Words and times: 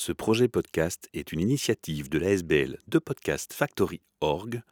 Ce 0.00 0.12
projet 0.12 0.46
podcast 0.46 1.08
est 1.12 1.32
une 1.32 1.40
initiative 1.40 2.08
de 2.08 2.20
l'ASBL 2.20 2.78
de 2.86 3.00
Podcast 3.00 3.52
Factory 3.52 4.00
Org 4.20 4.62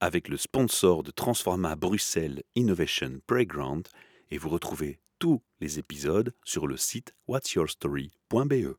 avec 0.00 0.28
le 0.28 0.36
sponsor 0.36 1.02
de 1.02 1.10
Transforma 1.10 1.76
Bruxelles 1.76 2.42
Innovation 2.56 3.20
Playground 3.26 3.88
et 4.30 4.36
vous 4.36 4.50
retrouvez 4.50 4.98
tous 5.18 5.40
les 5.62 5.78
épisodes 5.78 6.34
sur 6.44 6.66
le 6.66 6.76
site 6.76 7.14
whatsyourstory.be. 7.26 8.76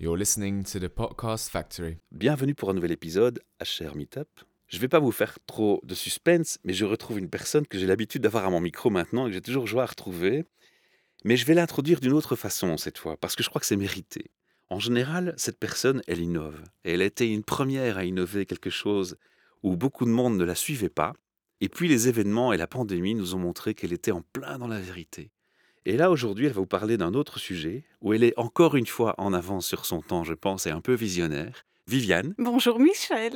You're 0.00 0.16
listening 0.16 0.62
to 0.62 0.78
the 0.78 0.86
Podcast 0.86 1.48
Factory. 1.48 1.98
Bienvenue 2.12 2.54
pour 2.54 2.70
un 2.70 2.74
nouvel 2.74 2.92
épisode 2.92 3.42
à 3.58 3.64
Cher 3.64 3.96
Meetup. 3.96 4.28
Je 4.68 4.76
ne 4.76 4.82
vais 4.82 4.88
pas 4.88 5.00
vous 5.00 5.10
faire 5.10 5.40
trop 5.46 5.80
de 5.82 5.96
suspense, 5.96 6.60
mais 6.62 6.72
je 6.72 6.84
retrouve 6.84 7.18
une 7.18 7.30
personne 7.30 7.66
que 7.66 7.80
j'ai 7.80 7.88
l'habitude 7.88 8.22
d'avoir 8.22 8.44
à 8.44 8.50
mon 8.50 8.60
micro 8.60 8.90
maintenant 8.90 9.26
et 9.26 9.30
que 9.30 9.34
j'ai 9.34 9.40
toujours 9.40 9.66
joie 9.66 9.82
à 9.82 9.86
retrouver. 9.86 10.44
Mais 11.24 11.36
je 11.36 11.44
vais 11.44 11.54
l'introduire 11.54 12.00
d'une 12.00 12.12
autre 12.12 12.34
façon 12.34 12.76
cette 12.76 12.98
fois, 12.98 13.16
parce 13.16 13.36
que 13.36 13.42
je 13.42 13.48
crois 13.48 13.60
que 13.60 13.66
c'est 13.66 13.76
mérité. 13.76 14.30
En 14.70 14.78
général, 14.78 15.34
cette 15.36 15.58
personne, 15.58 16.00
elle 16.06 16.20
innove. 16.20 16.62
Et 16.84 16.92
elle 16.92 17.02
a 17.02 17.06
été 17.06 17.28
une 17.28 17.42
première 17.42 17.98
à 17.98 18.04
innover 18.04 18.46
quelque 18.46 18.70
chose 18.70 19.16
où 19.62 19.76
beaucoup 19.76 20.04
de 20.04 20.10
monde 20.10 20.38
ne 20.38 20.44
la 20.44 20.54
suivait 20.54 20.88
pas. 20.88 21.12
Et 21.60 21.68
puis 21.68 21.88
les 21.88 22.08
événements 22.08 22.52
et 22.52 22.56
la 22.56 22.66
pandémie 22.66 23.14
nous 23.14 23.34
ont 23.34 23.38
montré 23.38 23.74
qu'elle 23.74 23.92
était 23.92 24.12
en 24.12 24.22
plein 24.32 24.58
dans 24.58 24.68
la 24.68 24.80
vérité. 24.80 25.30
Et 25.84 25.96
là, 25.96 26.10
aujourd'hui, 26.10 26.46
elle 26.46 26.52
va 26.52 26.60
vous 26.60 26.66
parler 26.66 26.96
d'un 26.96 27.14
autre 27.14 27.38
sujet 27.38 27.84
où 28.00 28.12
elle 28.12 28.22
est 28.22 28.38
encore 28.38 28.76
une 28.76 28.86
fois 28.86 29.14
en 29.18 29.32
avance 29.32 29.66
sur 29.66 29.86
son 29.86 30.02
temps, 30.02 30.24
je 30.24 30.34
pense, 30.34 30.66
et 30.66 30.70
un 30.70 30.80
peu 30.80 30.94
visionnaire. 30.94 31.66
Viviane. 31.94 32.34
Bonjour 32.38 32.78
Michel. 32.78 33.32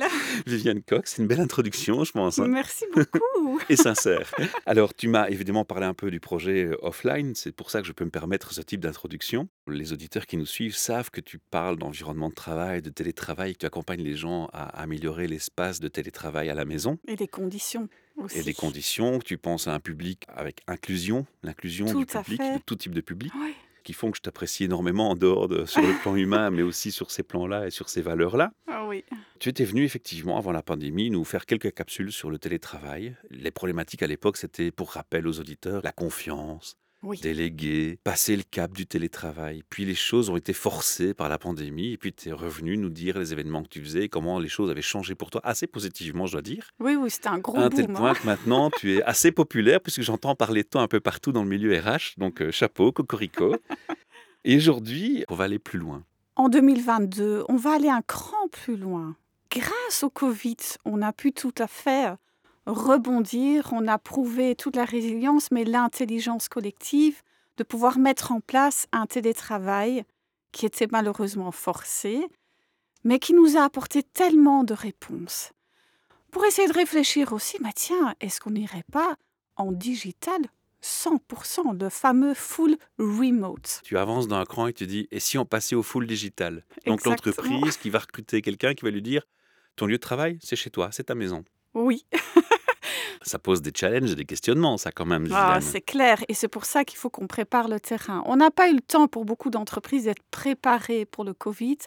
Viviane 0.47 0.81
Cox, 0.81 1.15
c'est 1.15 1.21
une 1.21 1.27
belle 1.27 1.41
introduction, 1.41 2.05
je 2.05 2.13
pense. 2.13 2.39
hein. 2.39 2.47
Merci 2.47 2.85
beaucoup. 2.95 3.59
et 3.69 3.75
sincère. 3.75 4.33
Alors, 4.65 4.93
tu 4.93 5.09
m'as 5.09 5.27
évidemment 5.27 5.65
parlé 5.65 5.85
un 5.85 5.93
peu 5.93 6.09
du 6.09 6.21
projet 6.21 6.63
euh, 6.63 6.77
offline, 6.81 7.35
c'est 7.35 7.51
pour 7.51 7.69
ça 7.69 7.81
que 7.81 7.87
je 7.87 7.91
peux 7.91 8.05
me 8.05 8.09
permettre 8.09 8.53
ce 8.53 8.61
type 8.61 8.79
d'introduction. 8.79 9.49
Les 9.67 9.91
auditeurs 9.91 10.25
qui 10.25 10.37
nous 10.37 10.45
suivent 10.45 10.77
savent 10.77 11.11
que 11.11 11.19
tu 11.19 11.37
parles 11.37 11.77
d'environnement 11.77 12.29
de 12.29 12.33
travail, 12.33 12.81
de 12.81 12.89
télétravail, 12.89 13.53
que 13.55 13.59
tu 13.59 13.65
accompagnes 13.65 14.03
les 14.03 14.15
gens 14.15 14.47
à 14.53 14.81
améliorer 14.81 15.27
l'espace 15.27 15.81
de 15.81 15.89
télétravail 15.89 16.49
à 16.49 16.53
la 16.55 16.63
maison 16.63 16.97
Et 17.09 17.17
les 17.17 17.27
conditions 17.27 17.89
aussi. 18.15 18.37
et 18.39 18.41
les 18.41 18.53
conditions, 18.53 19.19
tu 19.19 19.37
penses 19.37 19.67
à 19.67 19.73
un 19.73 19.81
public 19.81 20.23
avec 20.29 20.61
inclusion, 20.67 21.25
l'inclusion 21.43 21.87
du 21.93 22.05
public, 22.05 22.39
de 22.39 22.59
tout 22.65 22.77
type 22.77 22.93
de 22.95 23.01
public. 23.01 23.33
Qui 23.85 23.93
font 23.93 24.11
que 24.11 24.17
je 24.17 24.21
t'apprécie 24.21 24.65
énormément 24.65 25.11
en 25.11 25.15
dehors 25.15 25.47
de 25.47 25.63
sur 25.63 25.81
le 25.81 25.97
plan 26.01 26.15
humain, 26.17 26.49
mais 26.49 26.63
aussi 26.63 26.91
sur 26.91 27.11
ces 27.11 27.23
plans-là 27.23 27.67
et 27.67 27.69
sur 27.69 27.87
ces 27.87 28.01
valeurs-là. 28.01 28.51
Ah 28.67 28.85
oui. 28.85 29.05
Tu 29.39 29.47
étais 29.47 29.63
venu 29.63 29.85
effectivement 29.85 30.37
avant 30.37 30.51
la 30.51 30.63
pandémie 30.63 31.09
nous 31.09 31.23
faire 31.23 31.45
quelques 31.45 31.73
capsules 31.73 32.11
sur 32.11 32.29
le 32.29 32.39
télétravail. 32.39 33.15
Les 33.29 33.51
problématiques 33.51 34.03
à 34.03 34.07
l'époque, 34.07 34.37
c'était 34.37 34.71
pour 34.71 34.91
rappel 34.91 35.27
aux 35.27 35.39
auditeurs 35.39 35.81
la 35.83 35.91
confiance, 35.91 36.75
Oui. 37.05 37.19
déléguer, 37.19 37.99
passer 38.03 38.35
le 38.35 38.43
cap 38.43 38.73
du 38.73 38.87
télétravail. 38.87 39.63
Puis 39.69 39.85
les 39.85 39.95
choses 39.95 40.29
ont 40.29 40.37
été 40.37 40.53
forcées 40.53 41.13
par 41.13 41.29
la 41.29 41.37
pandémie 41.37 41.93
et 41.93 41.97
puis 41.97 42.11
tu 42.11 42.29
es 42.29 42.31
revenu 42.31 42.77
nous 42.77 42.89
dire 42.89 43.19
les 43.19 43.31
événements 43.31 43.63
que 43.63 43.69
tu 43.69 43.81
faisais 43.83 44.05
et 44.05 44.09
comment 44.09 44.39
les 44.39 44.49
choses 44.49 44.71
avaient 44.71 44.81
changé 44.81 45.13
pour 45.13 45.29
toi, 45.29 45.39
assez 45.43 45.67
positivement, 45.67 46.25
je 46.25 46.33
dois 46.33 46.41
dire. 46.41 46.69
Oui, 46.79 46.95
oui, 46.95 47.09
c'était 47.11 47.29
un 47.29 47.37
gros 47.37 47.57
à 47.57 47.65
un 47.65 47.69
tel 47.69 47.87
boom. 47.87 47.95
point 47.95 48.11
hein. 48.11 48.15
que 48.15 48.25
maintenant 48.25 48.69
tu 48.77 48.95
es 48.95 49.03
assez 49.03 49.31
populaire 49.31 49.81
puisque 49.81 50.01
j'entends 50.01 50.35
parler 50.35 50.63
de 50.63 50.67
toi 50.67 50.81
un 50.81 50.87
peu 50.87 50.99
partout 50.99 51.31
dans 51.31 51.43
le 51.43 51.49
milieu 51.49 51.77
RH. 51.79 52.17
Donc 52.17 52.41
euh, 52.41 52.51
chapeau, 52.51 52.91
cocorico. 52.91 53.55
et 54.43 54.57
aujourd'hui, 54.57 55.23
on 55.29 55.35
va 55.35 55.45
aller 55.45 55.59
plus 55.59 55.79
loin. 55.79 56.03
En 56.35 56.49
2022, 56.49 57.45
on 57.47 57.55
va 57.55 57.73
aller 57.73 57.89
un 57.89 58.01
cran 58.01 58.47
plus 58.51 58.77
loin. 58.77 59.15
Grâce 59.51 60.03
au 60.03 60.09
Covid, 60.09 60.57
on 60.83 61.01
a 61.01 61.13
pu 61.13 61.31
tout 61.31 61.53
à 61.59 61.67
fait 61.67 62.09
euh, 62.09 62.15
rebondir, 62.65 63.69
on 63.71 63.87
a 63.87 63.97
prouvé 63.97 64.55
toute 64.55 64.75
la 64.75 64.85
résilience, 64.85 65.51
mais 65.51 65.63
l'intelligence 65.63 66.49
collective 66.49 67.21
de 67.57 67.63
pouvoir 67.63 67.97
mettre 67.97 68.31
en 68.31 68.41
place 68.41 68.87
un 68.91 69.05
télétravail 69.05 70.03
qui 70.51 70.65
était 70.65 70.87
malheureusement 70.91 71.51
forcé, 71.51 72.25
mais 73.03 73.19
qui 73.19 73.33
nous 73.33 73.57
a 73.57 73.63
apporté 73.63 74.03
tellement 74.03 74.63
de 74.63 74.73
réponses. 74.73 75.51
Pour 76.31 76.45
essayer 76.45 76.67
de 76.67 76.73
réfléchir 76.73 77.33
aussi, 77.33 77.57
bah 77.61 77.69
tiens, 77.73 78.15
est-ce 78.19 78.41
qu'on 78.41 78.51
n'irait 78.51 78.85
pas 78.91 79.15
en 79.55 79.71
digital 79.71 80.39
100%, 80.81 81.79
le 81.79 81.89
fameux 81.89 82.33
full 82.33 82.77
remote? 82.99 83.81
Tu 83.83 83.97
avances 83.97 84.27
d'un 84.27 84.43
cran 84.45 84.67
et 84.67 84.73
tu 84.73 84.85
dis, 84.85 85.07
et 85.11 85.19
si 85.19 85.37
on 85.37 85.45
passait 85.45 85.75
au 85.75 85.83
full 85.83 86.07
digital? 86.07 86.63
Donc 86.85 87.05
l'entreprise 87.05 87.77
qui 87.77 87.89
va 87.89 87.99
recruter 87.99 88.41
quelqu'un 88.41 88.73
qui 88.73 88.85
va 88.85 88.91
lui 88.91 89.01
dire, 89.01 89.23
ton 89.75 89.85
lieu 89.85 89.95
de 89.95 90.01
travail, 90.01 90.37
c'est 90.41 90.55
chez 90.55 90.69
toi, 90.69 90.89
c'est 90.91 91.05
ta 91.05 91.15
maison. 91.15 91.43
Oui, 91.73 92.05
Ça 93.27 93.39
pose 93.39 93.61
des 93.61 93.71
challenges 93.75 94.11
et 94.11 94.15
des 94.15 94.25
questionnements, 94.25 94.77
ça 94.77 94.91
quand 94.91 95.05
même, 95.05 95.27
Ah, 95.31 95.59
c'est 95.59 95.81
clair. 95.81 96.23
Et 96.27 96.35
c'est 96.35 96.47
pour 96.47 96.65
ça 96.65 96.83
qu'il 96.85 96.97
faut 96.99 97.09
qu'on 97.09 97.25
prépare 97.25 97.67
le 97.67 97.79
terrain. 97.79 98.21
On 98.27 98.35
n'a 98.35 98.51
pas 98.51 98.69
eu 98.69 98.75
le 98.75 98.81
temps 98.81 99.07
pour 99.07 99.25
beaucoup 99.25 99.49
d'entreprises 99.49 100.03
d'être 100.03 100.21
préparées 100.31 101.05
pour 101.05 101.23
le 101.23 101.33
Covid. 101.33 101.77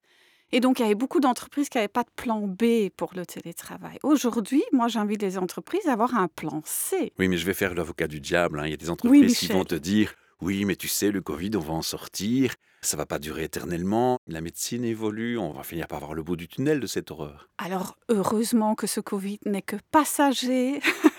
Et 0.51 0.61
donc, 0.61 0.79
il 0.81 0.83
y 0.83 0.85
avait 0.87 0.95
beaucoup 0.95 1.21
d'entreprises 1.21 1.69
qui 1.69 1.77
n'avaient 1.77 1.89
pas 1.89 2.03
de 2.03 2.11
plan 2.17 2.41
B 2.49 2.89
pour 2.97 3.13
le 3.15 3.25
télétravail. 3.27 3.99
Aujourd'hui, 4.03 4.65
moi, 4.73 4.89
j'invite 4.89 5.23
les 5.23 5.39
entreprises 5.39 5.87
à 5.87 5.93
avoir 5.93 6.17
un 6.17 6.27
plan 6.27 6.63
C. 6.65 7.13
Oui, 7.19 7.29
mais 7.29 7.37
je 7.37 7.45
vais 7.47 7.55
faire 7.55 7.75
l'avocat 7.75 8.09
du 8.09 8.19
diable. 8.21 8.59
hein. 8.59 8.67
Il 8.67 8.71
y 8.71 8.75
a 8.75 8.79
des 8.79 8.91
entreprises 8.91 9.39
qui 9.39 9.47
vont 9.49 9.65
te 9.65 9.75
dire, 9.75 10.15
oui, 10.41 10.65
mais 10.65 10.75
tu 10.75 10.89
sais, 10.89 11.11
le 11.13 11.21
Covid, 11.21 11.51
on 11.57 11.61
va 11.61 11.75
en 11.75 11.83
sortir, 11.83 12.55
ça 12.81 12.97
va 12.97 13.05
pas 13.07 13.19
durer 13.19 13.45
éternellement, 13.45 14.19
la 14.27 14.41
médecine 14.41 14.85
évolue, 14.85 15.37
on 15.37 15.53
va 15.53 15.63
finir 15.65 15.87
par 15.87 15.99
voir 16.01 16.15
le 16.15 16.23
bout 16.23 16.37
du 16.37 16.49
tunnel 16.49 16.81
de 16.81 16.87
cette 16.87 17.11
horreur. 17.11 17.49
Alors, 17.59 17.97
heureusement 18.09 18.75
que 18.75 18.87
ce 18.87 19.01
Covid 19.01 19.39
n'est 19.45 19.63
que 19.63 19.77
passager. 19.91 20.81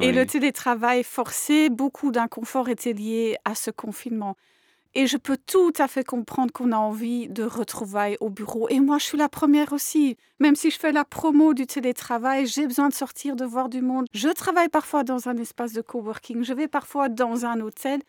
Et 0.00 0.12
le 0.12 0.26
télétravail 0.26 1.02
forcé, 1.04 1.70
beaucoup 1.70 2.10
d'inconfort 2.10 2.68
était 2.68 2.92
lié 2.92 3.36
à 3.44 3.54
ce 3.54 3.70
confinement. 3.70 4.36
Et 4.94 5.06
je 5.06 5.16
peux 5.16 5.36
tout 5.36 5.72
à 5.78 5.86
fait 5.86 6.02
comprendre 6.02 6.52
qu'on 6.52 6.72
a 6.72 6.76
envie 6.76 7.28
de 7.28 7.44
retrouvailles 7.44 8.16
au 8.20 8.30
bureau. 8.30 8.68
Et 8.68 8.80
moi, 8.80 8.98
je 8.98 9.04
suis 9.04 9.18
la 9.18 9.28
première 9.28 9.72
aussi. 9.72 10.16
Même 10.40 10.56
si 10.56 10.70
je 10.70 10.78
fais 10.78 10.92
la 10.92 11.04
promo 11.04 11.54
du 11.54 11.66
télétravail, 11.66 12.46
j'ai 12.46 12.66
besoin 12.66 12.88
de 12.88 12.94
sortir, 12.94 13.36
de 13.36 13.44
voir 13.44 13.68
du 13.68 13.82
monde. 13.82 14.06
Je 14.12 14.28
travaille 14.28 14.68
parfois 14.68 15.04
dans 15.04 15.28
un 15.28 15.36
espace 15.36 15.72
de 15.72 15.82
coworking, 15.82 16.42
je 16.42 16.52
vais 16.54 16.68
parfois 16.68 17.08
dans 17.08 17.44
un 17.44 17.60
hôtel. 17.60 18.00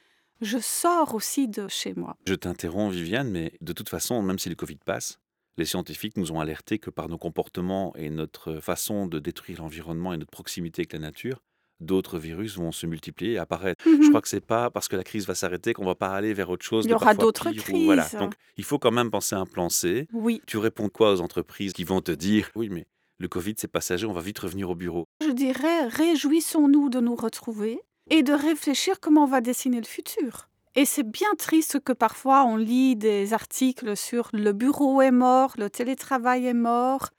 Je 0.42 0.58
sors 0.58 1.14
aussi 1.16 1.50
de 1.50 1.68
chez 1.68 1.94
moi. 1.96 2.16
Je 2.26 2.34
t'interromps, 2.34 2.96
Viviane, 2.96 3.30
mais 3.30 3.52
de 3.60 3.74
toute 3.74 3.90
façon, 3.90 4.22
même 4.22 4.40
si 4.40 4.48
le 4.48 4.56
Covid 4.56 4.78
passe, 4.86 5.20
les 5.60 5.66
scientifiques 5.66 6.18
nous 6.18 6.32
ont 6.32 6.40
alertés 6.40 6.80
que 6.80 6.90
par 6.90 7.08
nos 7.10 7.18
comportements 7.18 7.94
et 7.96 8.10
notre 8.10 8.60
façon 8.62 9.06
de 9.08 9.20
détruire 9.20 9.62
l'environnement 9.62 10.14
et 10.14 10.18
notre 10.18 10.32
proximité 10.32 10.82
avec 10.82 10.94
la 10.94 11.00
nature, 11.00 11.44
d'autres 11.82 12.18
virus 12.18 12.58
vont 12.58 12.72
se 12.72 12.86
multiplier 12.86 13.34
et 13.34 13.38
apparaître. 13.38 13.84
Je 13.86 14.10
crois 14.10 14.22
que 14.22 14.28
c'est 14.28 14.46
pas 14.46 14.70
parce 14.70 14.88
que 14.88 14.96
la 14.96 15.04
crise 15.04 15.28
va 15.28 15.36
s'arrêter 15.36 15.74
qu'on 15.74 15.86
va 15.86 15.96
pas 15.96 16.10
aller 16.10 16.34
vers 16.34 16.50
autre 16.50 16.66
chose. 16.66 16.86
Il 16.86 16.92
y 16.92 16.94
aura 16.94 17.14
d'autres 17.14 17.52
pire 17.52 17.64
ou- 17.74 17.84
Voilà. 17.86 18.04
crises. 18.04 18.20
Donc, 18.20 18.34
il 18.58 18.64
faut 18.64 18.80
quand 18.80 18.92
même 18.92 19.12
penser 19.12 19.36
à 19.36 19.40
un 19.40 19.46
plan 19.46 19.70
C. 19.70 20.08
Oui, 20.14 20.42
Tu 20.48 20.58
réponds 20.58 20.90
quoi 20.90 21.14
aux 21.14 21.22
entreprises 21.22 21.74
qui 21.74 21.84
vont 21.84 22.02
te 22.02 22.12
dire 22.12 22.50
oui, 22.56 22.70
mais 22.70 22.86
le 23.20 23.28
Covid 23.28 23.54
c'est 23.58 23.68
passager, 23.68 24.06
on 24.06 24.14
va 24.14 24.22
vite 24.22 24.40
revenir 24.40 24.70
au 24.70 24.76
bureau. 24.76 25.06
je 25.22 25.32
dirais, 25.32 25.88
réjouissons-nous 25.88 26.90
de 26.90 27.00
nous 27.00 27.16
retrouver 27.16 27.80
et 28.10 28.24
de 28.24 28.34
réfléchir 28.34 29.00
comment 29.00 29.24
on 29.24 29.28
va 29.28 29.40
dessiner 29.42 29.78
le 29.80 29.86
futur. 29.86 30.49
Et 30.80 30.86
c'est 30.86 31.04
bien 31.04 31.36
triste 31.38 31.82
que 31.82 31.92
parfois 31.92 32.46
on 32.46 32.56
lit 32.56 32.96
des 32.96 33.34
articles 33.34 33.98
sur 33.98 34.30
le 34.32 34.54
bureau 34.54 35.02
est 35.02 35.12
mort, 35.12 35.52
le 35.58 35.70
télétravail 35.70 36.46
est 36.46 36.54
mort. 36.54 37.10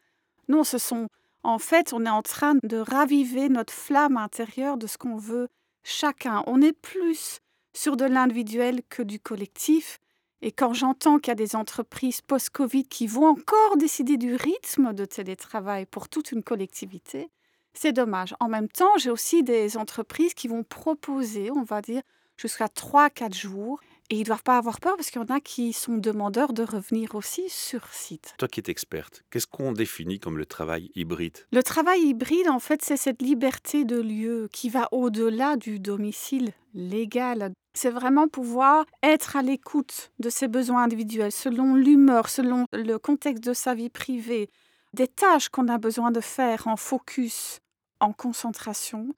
Non, 0.48 0.64
ce 0.64 0.78
sont 0.78 1.08
en 1.42 1.58
fait, 1.58 1.92
on 1.92 2.06
est 2.06 2.08
en 2.08 2.22
train 2.22 2.54
de 2.62 2.78
raviver 2.78 3.50
notre 3.50 3.74
flamme 3.74 4.16
intérieure 4.16 4.78
de 4.78 4.86
ce 4.86 4.96
qu'on 4.96 5.18
veut 5.18 5.48
chacun. 5.82 6.42
On 6.46 6.62
est 6.62 6.72
plus 6.72 7.40
sur 7.74 7.98
de 7.98 8.06
l'individuel 8.06 8.80
que 8.88 9.02
du 9.02 9.20
collectif. 9.20 9.98
Et 10.40 10.52
quand 10.52 10.72
j'entends 10.72 11.18
qu'il 11.18 11.28
y 11.28 11.32
a 11.32 11.34
des 11.34 11.54
entreprises 11.54 12.22
post-Covid 12.22 12.84
qui 12.84 13.06
vont 13.06 13.26
encore 13.26 13.76
décider 13.76 14.16
du 14.16 14.36
rythme 14.36 14.94
de 14.94 15.04
télétravail 15.04 15.84
pour 15.84 16.08
toute 16.08 16.32
une 16.32 16.42
collectivité, 16.42 17.28
c'est 17.74 17.92
dommage. 17.92 18.34
En 18.40 18.48
même 18.48 18.70
temps, 18.70 18.96
j'ai 18.96 19.10
aussi 19.10 19.42
des 19.42 19.76
entreprises 19.76 20.32
qui 20.32 20.48
vont 20.48 20.62
proposer, 20.62 21.50
on 21.50 21.62
va 21.62 21.82
dire, 21.82 22.00
jusqu'à 22.40 22.66
3-4 22.66 23.34
jours. 23.34 23.80
Et 24.12 24.16
ils 24.16 24.20
ne 24.20 24.24
doivent 24.24 24.42
pas 24.42 24.58
avoir 24.58 24.80
peur 24.80 24.96
parce 24.96 25.08
qu'il 25.10 25.20
y 25.20 25.24
en 25.24 25.32
a 25.32 25.38
qui 25.38 25.72
sont 25.72 25.96
demandeurs 25.96 26.52
de 26.52 26.64
revenir 26.64 27.14
aussi 27.14 27.48
sur 27.48 27.86
site. 27.92 28.34
Toi 28.38 28.48
qui 28.48 28.58
es 28.58 28.68
experte, 28.68 29.22
qu'est-ce 29.30 29.46
qu'on 29.46 29.70
définit 29.70 30.18
comme 30.18 30.36
le 30.36 30.46
travail 30.46 30.90
hybride? 30.96 31.38
Le 31.52 31.62
travail 31.62 32.00
hybride, 32.00 32.48
en 32.48 32.58
fait, 32.58 32.82
c'est 32.82 32.96
cette 32.96 33.22
liberté 33.22 33.84
de 33.84 34.00
lieu 34.00 34.48
qui 34.52 34.68
va 34.68 34.88
au-delà 34.90 35.56
du 35.56 35.78
domicile 35.78 36.50
légal. 36.74 37.52
C'est 37.72 37.90
vraiment 37.90 38.26
pouvoir 38.26 38.84
être 39.04 39.36
à 39.36 39.42
l'écoute 39.42 40.10
de 40.18 40.28
ses 40.28 40.48
besoins 40.48 40.82
individuels 40.82 41.30
selon 41.30 41.76
l'humeur, 41.76 42.28
selon 42.28 42.66
le 42.72 42.96
contexte 42.96 43.44
de 43.44 43.52
sa 43.52 43.76
vie 43.76 43.90
privée, 43.90 44.50
des 44.92 45.06
tâches 45.06 45.50
qu'on 45.50 45.68
a 45.68 45.78
besoin 45.78 46.10
de 46.10 46.20
faire 46.20 46.66
en 46.66 46.76
focus, 46.76 47.60
en 48.00 48.12
concentration, 48.12 49.14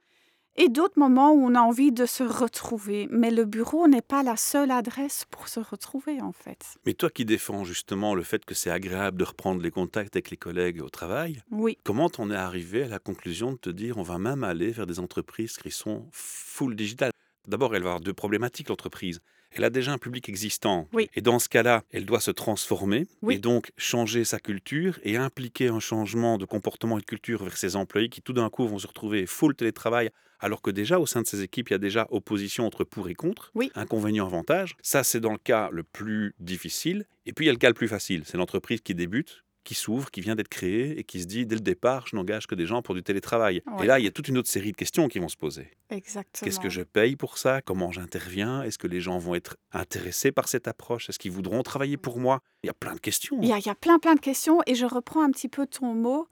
et 0.57 0.69
d'autres 0.69 0.99
moments 0.99 1.33
où 1.33 1.45
on 1.45 1.55
a 1.55 1.61
envie 1.61 1.93
de 1.93 2.07
se 2.07 2.23
retrouver. 2.23 3.09
Mais 3.11 3.31
le 3.31 3.45
bureau 3.45 3.89
n'est 3.89 4.03
pas 4.03 4.23
la 4.23 4.37
seule 4.37 4.71
adresse 4.71 5.25
pour 5.31 5.49
se 5.49 5.61
retrouver, 5.61 6.21
en 6.21 6.33
fait. 6.33 6.65
Mais 6.87 6.95
toi 6.95 7.11
qui 7.11 7.25
défends 7.25 7.65
justement 7.65 8.15
le 8.15 8.23
fait 8.23 8.45
que 8.45 8.55
c'est 8.55 8.71
agréable 8.71 9.19
de 9.19 9.25
reprendre 9.25 9.63
les 9.63 9.71
contacts 9.71 10.15
avec 10.17 10.31
les 10.31 10.37
collègues 10.37 10.83
au 10.83 10.89
travail, 10.91 11.43
Oui. 11.51 11.79
comment 11.85 12.09
t'en 12.11 12.31
es 12.31 12.35
arrivé 12.37 12.85
à 12.85 12.89
la 12.89 12.99
conclusion 12.99 13.53
de 13.53 13.57
te 13.59 13.71
dire 13.71 13.99
on 13.99 14.03
va 14.03 14.19
même 14.19 14.45
aller 14.45 14.71
vers 14.71 14.87
des 14.87 15.01
entreprises 15.01 15.57
qui 15.57 15.71
sont 15.71 16.07
full 16.13 16.77
digital? 16.77 17.11
D'abord, 17.49 17.75
elle 17.75 17.83
va 17.83 17.91
avoir 17.91 18.01
deux 18.01 18.13
problématiques, 18.15 18.69
l'entreprise. 18.69 19.21
elle 19.51 19.65
a 19.65 19.71
déjà 19.71 19.93
un 19.93 19.99
public 19.99 20.29
existant. 20.29 20.89
Oui. 20.93 21.11
Et 21.15 21.21
dans 21.21 21.39
ce 21.39 21.49
cas-là, 21.49 21.83
elle 21.91 22.07
doit 22.07 22.21
se 22.21 22.31
transformer 22.31 23.07
Oui. 23.23 23.35
et 23.35 23.39
donc 23.39 23.71
changer 23.77 24.25
sa 24.25 24.39
culture 24.39 24.99
et 25.03 25.17
impliquer 25.17 25.69
un 25.69 25.81
changement 25.81 26.39
de 26.39 26.45
comportement 26.47 26.97
et 26.99 27.01
de 27.01 27.07
culture 27.07 27.43
vers 27.45 27.57
ses 27.57 27.77
employés 27.77 28.09
qui 28.09 28.23
tout 28.23 28.33
d'un 28.33 28.49
coup 28.49 28.67
vont 28.67 28.79
se 28.79 28.87
retrouver 28.87 29.27
full 29.27 29.55
télétravail 29.55 30.11
alors 30.41 30.61
que 30.63 30.71
déjà 30.71 30.99
au 30.99 31.07
sein 31.07 31.23
de 31.23 31.27
ces 31.27 31.43
équipes, 31.43 31.69
il 31.71 31.73
y 31.73 31.77
a 31.77 31.79
déjà 31.79 32.07
opposition 32.11 32.67
entre 32.67 32.83
pour 32.83 33.09
et 33.09 33.15
contre, 33.15 33.53
Oui. 33.55 33.71
inconvénient, 33.77 34.27
avantage. 34.27 34.75
Ça, 34.83 35.05
c'est 35.05 35.21
dans 35.21 35.31
le 35.33 35.39
cas 35.39 35.69
le 35.71 35.85
plus 35.85 36.35
difficile. 36.41 37.05
Et 37.27 37.33
puis, 37.33 37.45
il 37.45 37.47
y 37.47 37.51
a 37.51 37.53
le 37.53 37.59
cas 37.59 37.69
le 37.69 37.75
plus 37.75 37.87
facile. 37.87 38.23
C'est 38.27 38.37
l'entreprise 38.39 38.81
qui 38.81 38.95
débute, 38.97 39.45
qui 39.65 39.75
s'ouvre, 39.75 40.11
qui 40.11 40.21
vient 40.21 40.35
d'être 40.35 40.49
créée 40.49 40.99
et 40.99 41.05
qui 41.05 41.21
se 41.21 41.27
dit, 41.27 41.47
dès 41.47 41.55
le 41.55 41.61
départ, 41.61 42.07
je 42.07 42.17
n'engage 42.17 42.47
que 42.47 42.55
des 42.55 42.67
gens 42.67 42.83
pour 42.83 42.95
du 42.95 43.03
télétravail. 43.03 43.63
Ouais. 43.67 43.85
Et 43.85 43.87
là, 43.87 43.99
il 43.99 44.05
y 44.05 44.09
a 44.09 44.11
toute 44.11 44.29
une 44.29 44.39
autre 44.39 44.49
série 44.49 44.73
de 44.73 44.77
questions 44.77 45.09
qui 45.09 45.19
vont 45.19 45.29
se 45.29 45.37
poser. 45.37 45.71
Exactement. 45.91 46.45
Qu'est-ce 46.45 46.61
que 46.61 46.69
je 46.69 46.83
paye 46.83 47.17
pour 47.17 47.39
ça? 47.39 47.63
Comment 47.63 47.93
j'interviens? 47.93 48.63
Est-ce 48.63 48.79
que 48.79 48.87
les 48.87 49.01
gens 49.01 49.19
vont 49.19 49.35
être 49.35 49.57
intéressés 49.73 50.33
par 50.33 50.49
cette 50.49 50.69
approche? 50.69 51.09
Est-ce 51.09 51.19
qu'ils 51.19 51.33
voudront 51.33 51.63
travailler 51.63 51.97
pour 51.97 52.19
moi? 52.19 52.41
Il 52.63 52.67
y 52.67 52.71
a 52.71 52.75
plein 52.75 52.95
de 52.95 53.01
questions. 53.01 53.39
Il 53.43 53.49
y, 53.49 53.53
a, 53.53 53.59
il 53.59 53.67
y 53.67 53.71
a 53.71 53.75
plein 53.75 53.99
plein 53.99 54.15
de 54.15 54.21
questions 54.21 54.61
et 54.67 54.75
je 54.75 54.87
reprends 54.87 55.23
un 55.23 55.31
petit 55.31 55.49
peu 55.49 55.67
ton 55.67 55.95
mot. 55.95 56.27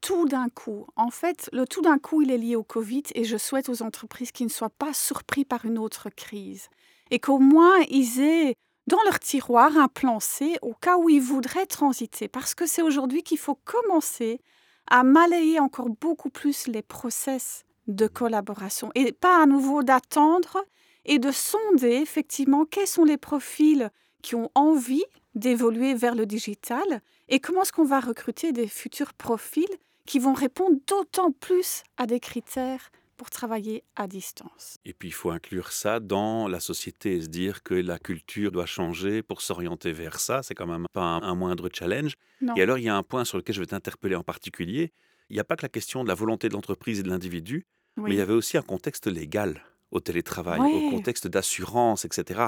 Tout 0.00 0.26
d'un 0.26 0.48
coup. 0.48 0.88
En 0.96 1.10
fait, 1.10 1.48
le 1.52 1.64
tout 1.64 1.80
d'un 1.80 1.96
coup, 1.98 2.22
il 2.22 2.32
est 2.32 2.38
lié 2.38 2.56
au 2.56 2.64
Covid 2.64 3.04
et 3.14 3.22
je 3.22 3.36
souhaite 3.36 3.68
aux 3.68 3.82
entreprises 3.82 4.32
qui 4.32 4.42
ne 4.42 4.48
soient 4.48 4.68
pas 4.68 4.92
surpris 4.92 5.44
par 5.44 5.64
une 5.64 5.78
autre 5.78 6.10
crise 6.10 6.68
et 7.12 7.20
qu'au 7.20 7.38
moins 7.38 7.78
ils 7.88 8.20
aient 8.20 8.56
dans 8.86 9.02
leur 9.04 9.18
tiroir 9.18 9.76
un 9.76 9.88
plan 9.88 10.20
C 10.20 10.56
au 10.62 10.74
cas 10.74 10.96
où 10.96 11.08
ils 11.08 11.20
voudraient 11.20 11.66
transiter. 11.66 12.28
Parce 12.28 12.54
que 12.54 12.66
c'est 12.66 12.82
aujourd'hui 12.82 13.22
qu'il 13.22 13.38
faut 13.38 13.58
commencer 13.64 14.40
à 14.88 15.04
malayer 15.04 15.60
encore 15.60 15.88
beaucoup 15.88 16.30
plus 16.30 16.66
les 16.66 16.82
process 16.82 17.64
de 17.86 18.06
collaboration 18.06 18.90
et 18.94 19.12
pas 19.12 19.42
à 19.42 19.46
nouveau 19.46 19.82
d'attendre 19.82 20.64
et 21.04 21.18
de 21.18 21.30
sonder 21.30 21.96
effectivement 21.96 22.64
quels 22.64 22.86
sont 22.86 23.04
les 23.04 23.16
profils 23.16 23.90
qui 24.22 24.34
ont 24.34 24.50
envie 24.54 25.04
d'évoluer 25.34 25.94
vers 25.94 26.14
le 26.14 26.26
digital 26.26 27.00
et 27.28 27.40
comment 27.40 27.62
est-ce 27.62 27.72
qu'on 27.72 27.84
va 27.84 28.00
recruter 28.00 28.52
des 28.52 28.68
futurs 28.68 29.14
profils 29.14 29.64
qui 30.06 30.18
vont 30.18 30.34
répondre 30.34 30.76
d'autant 30.86 31.32
plus 31.32 31.82
à 31.96 32.06
des 32.06 32.20
critères 32.20 32.90
pour 33.22 33.30
travailler 33.30 33.84
à 33.94 34.08
distance. 34.08 34.78
Et 34.84 34.92
puis, 34.92 35.06
il 35.10 35.12
faut 35.12 35.30
inclure 35.30 35.70
ça 35.70 36.00
dans 36.00 36.48
la 36.48 36.58
société 36.58 37.14
et 37.14 37.20
se 37.22 37.28
dire 37.28 37.62
que 37.62 37.72
la 37.72 37.96
culture 38.00 38.50
doit 38.50 38.66
changer 38.66 39.22
pour 39.22 39.42
s'orienter 39.42 39.92
vers 39.92 40.18
ça. 40.18 40.42
C'est 40.42 40.56
quand 40.56 40.66
même 40.66 40.86
pas 40.92 41.02
un, 41.04 41.22
un 41.22 41.36
moindre 41.36 41.68
challenge. 41.72 42.14
Non. 42.40 42.56
Et 42.56 42.62
alors, 42.62 42.78
il 42.78 42.82
y 42.84 42.88
a 42.88 42.96
un 42.96 43.04
point 43.04 43.24
sur 43.24 43.38
lequel 43.38 43.54
je 43.54 43.60
vais 43.60 43.66
t'interpeller 43.66 44.16
en 44.16 44.24
particulier. 44.24 44.92
Il 45.30 45.34
n'y 45.34 45.38
a 45.40 45.44
pas 45.44 45.54
que 45.54 45.62
la 45.62 45.68
question 45.68 46.02
de 46.02 46.08
la 46.08 46.14
volonté 46.14 46.48
de 46.48 46.54
l'entreprise 46.54 46.98
et 46.98 47.04
de 47.04 47.08
l'individu, 47.10 47.64
Oui. 47.96 48.06
mais 48.08 48.16
il 48.16 48.18
y 48.18 48.20
avait 48.20 48.32
aussi 48.32 48.58
un 48.58 48.62
contexte 48.62 49.06
légal 49.06 49.62
au 49.92 50.00
télétravail, 50.00 50.60
au 50.60 50.90
contexte 50.90 51.28
d'assurance, 51.28 52.04
etc. 52.04 52.46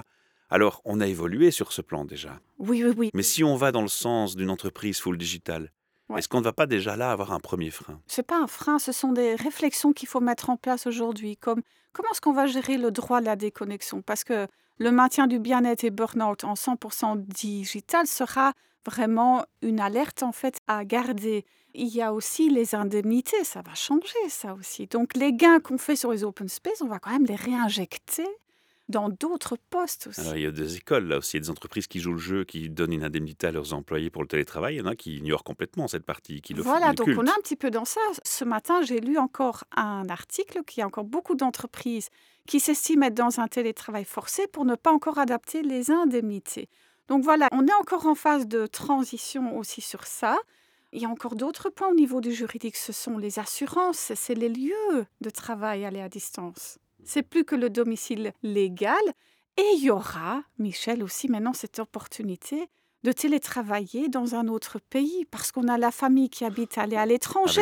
Alors, 0.51 0.83
on 0.85 1.01
a 1.01 1.07
évolué 1.07 1.53
sur 1.53 1.71
ce 1.71 1.83
plan 1.83 2.05
déjà. 2.05 2.41
Oui, 2.59 2.83
oui, 2.85 2.93
oui. 2.97 3.11
Mais 3.15 3.23
si 3.23 3.45
on 3.45 3.55
va 3.55 3.71
dans 3.71 3.81
le 3.83 3.87
sens 3.89 4.35
d'une 4.35 4.51
entreprise 4.51 4.99
full 4.99 5.19
digital, 5.19 5.71
Ouais. 6.09 6.19
est-ce 6.19 6.29
qu'on 6.29 6.41
ne 6.41 6.45
va 6.45 6.53
pas 6.53 6.67
déjà 6.67 6.97
là 6.97 7.11
avoir 7.11 7.33
un 7.33 7.41
premier 7.41 7.71
frein? 7.71 8.01
C'est 8.07 8.27
pas 8.27 8.39
un 8.39 8.47
frein, 8.47 8.79
ce 8.79 8.93
sont 8.93 9.13
des 9.13 9.35
réflexions 9.35 9.93
qu'il 9.93 10.09
faut 10.09 10.21
mettre 10.21 10.51
en 10.51 10.57
place 10.57 10.87
aujourd'hui, 10.87 11.37
comme 11.37 11.63
comment 11.93 12.11
est-ce 12.13 12.21
qu'on 12.21 12.33
va 12.33 12.47
gérer 12.47 12.77
le 12.77 12.91
droit 12.91 13.19
à 13.19 13.21
la 13.23 13.37
déconnexion? 13.37 14.03
Parce 14.03 14.25
que 14.25 14.47
le 14.79 14.91
maintien 14.91 15.27
du 15.27 15.39
bien-être 15.39 15.85
et 15.85 15.91
burn-out 15.91 16.45
en 16.45 16.55
100% 16.55 17.25
digital 17.25 18.07
sera 18.07 18.53
vraiment 18.85 19.45
une 19.63 19.81
alerte 19.81 20.23
en 20.23 20.33
fait 20.33 20.59
à 20.67 20.85
garder. 20.85 21.45
Il 21.75 21.89
y 21.89 22.03
a 22.03 22.13
aussi 22.13 22.51
les 22.51 22.75
indemnités, 22.75 23.43
ça 23.45 23.63
va 23.63 23.75
changer 23.75 24.29
ça 24.29 24.55
aussi. 24.55 24.87
Donc 24.87 25.17
les 25.17 25.33
gains 25.33 25.61
qu'on 25.61 25.79
fait 25.79 25.97
sur 25.97 26.13
les 26.13 26.23
open 26.23 26.49
space, 26.49 26.83
on 26.83 26.89
va 26.89 26.99
quand 26.99 27.11
même 27.11 27.27
les 27.27 27.35
réinjecter 27.35 28.27
dans 28.89 29.09
d'autres 29.09 29.57
postes 29.71 30.09
aussi. 30.09 30.21
Alors, 30.21 30.37
il 30.37 30.43
y 30.43 30.47
a 30.47 30.51
deux 30.51 30.77
écoles 30.77 31.07
là 31.07 31.19
aussi, 31.19 31.37
il 31.37 31.41
y 31.41 31.43
a 31.43 31.45
des 31.45 31.51
entreprises 31.51 31.87
qui 31.87 32.01
jouent 32.01 32.13
le 32.13 32.19
jeu, 32.19 32.45
qui 32.45 32.69
donnent 32.69 32.93
une 32.93 33.05
indemnité 33.05 33.47
à 33.47 33.53
leurs 33.53 33.73
employés 33.73 34.11
pour 34.11 34.23
le 34.23 34.29
télétravail. 34.29 34.75
Il 34.75 34.79
y 34.79 34.81
en 34.83 34.87
a 34.87 34.95
qui 34.95 35.17
ignorent 35.17 35.45
complètement 35.45 35.89
cette 35.89 36.05
partie, 36.05 36.41
qui 36.41 36.55
le 36.55 36.63
font. 36.63 36.71
Voilà, 36.71 36.93
donc 36.93 37.09
on 37.09 37.25
est 37.25 37.31
un 37.31 37.43
petit 37.43 37.57
peu 37.57 37.71
dans 37.71 37.85
ça. 37.85 38.01
Ce 38.25 38.45
matin, 38.45 38.83
j'ai 38.83 39.01
lu 39.01 39.19
encore 39.19 39.65
un 39.75 40.09
article 40.09 40.63
qu'il 40.65 40.81
y 40.81 40.83
a 40.83 40.87
encore 40.87 41.05
beaucoup 41.05 41.35
d'entreprises 41.35 42.11
qui 42.47 42.61
s'estiment 42.61 43.07
être 43.07 43.15
dans 43.15 43.41
un 43.41 43.49
télétravail 43.49 44.05
forcé 44.05 44.47
pour 44.47 44.65
ne 44.65 44.75
pas 44.75 44.93
encore 44.93 45.19
adapter 45.19 45.63
les 45.63 45.91
indemnités. 45.91 46.69
Donc 47.09 47.23
voilà, 47.23 47.49
on 47.53 47.67
est 47.67 47.75
encore 47.75 48.07
en 48.07 48.15
phase 48.15 48.47
de 48.47 48.67
transition 48.67 49.59
aussi 49.59 49.81
sur 49.81 50.07
ça. 50.07 50.39
Il 50.93 51.03
y 51.03 51.07
a 51.07 51.09
encore 51.09 51.35
d'autres 51.35 51.71
points 51.71 51.89
au 51.89 51.95
niveau 51.95 52.21
du 52.21 52.33
juridique, 52.33 52.77
ce 52.77 52.93
sont 52.93 53.19
les 53.19 53.39
assurances, 53.39 54.13
c'est 54.15 54.35
les 54.35 54.49
lieux 54.49 55.07
de 55.21 55.31
travail 55.31 55.85
aller 55.85 56.01
à 56.01 56.09
distance. 56.09 56.79
C'est 57.05 57.23
plus 57.23 57.45
que 57.45 57.55
le 57.55 57.71
domicile 57.71 58.33
légal. 58.43 59.03
Et 59.57 59.65
il 59.77 59.85
y 59.85 59.91
aura, 59.91 60.43
Michel, 60.59 61.03
aussi 61.03 61.29
maintenant 61.29 61.53
cette 61.53 61.79
opportunité 61.79 62.69
de 63.05 63.13
télétravailler 63.13 64.09
dans 64.09 64.35
un 64.35 64.49
autre 64.49 64.79
pays 64.91 65.27
parce 65.31 65.53
qu'on 65.53 65.69
a 65.69 65.77
la 65.77 65.91
famille 65.91 66.31
qui 66.31 66.45
habite 66.45 66.79
aller 66.79 66.97
à 66.97 67.05
l'étranger 67.05 67.61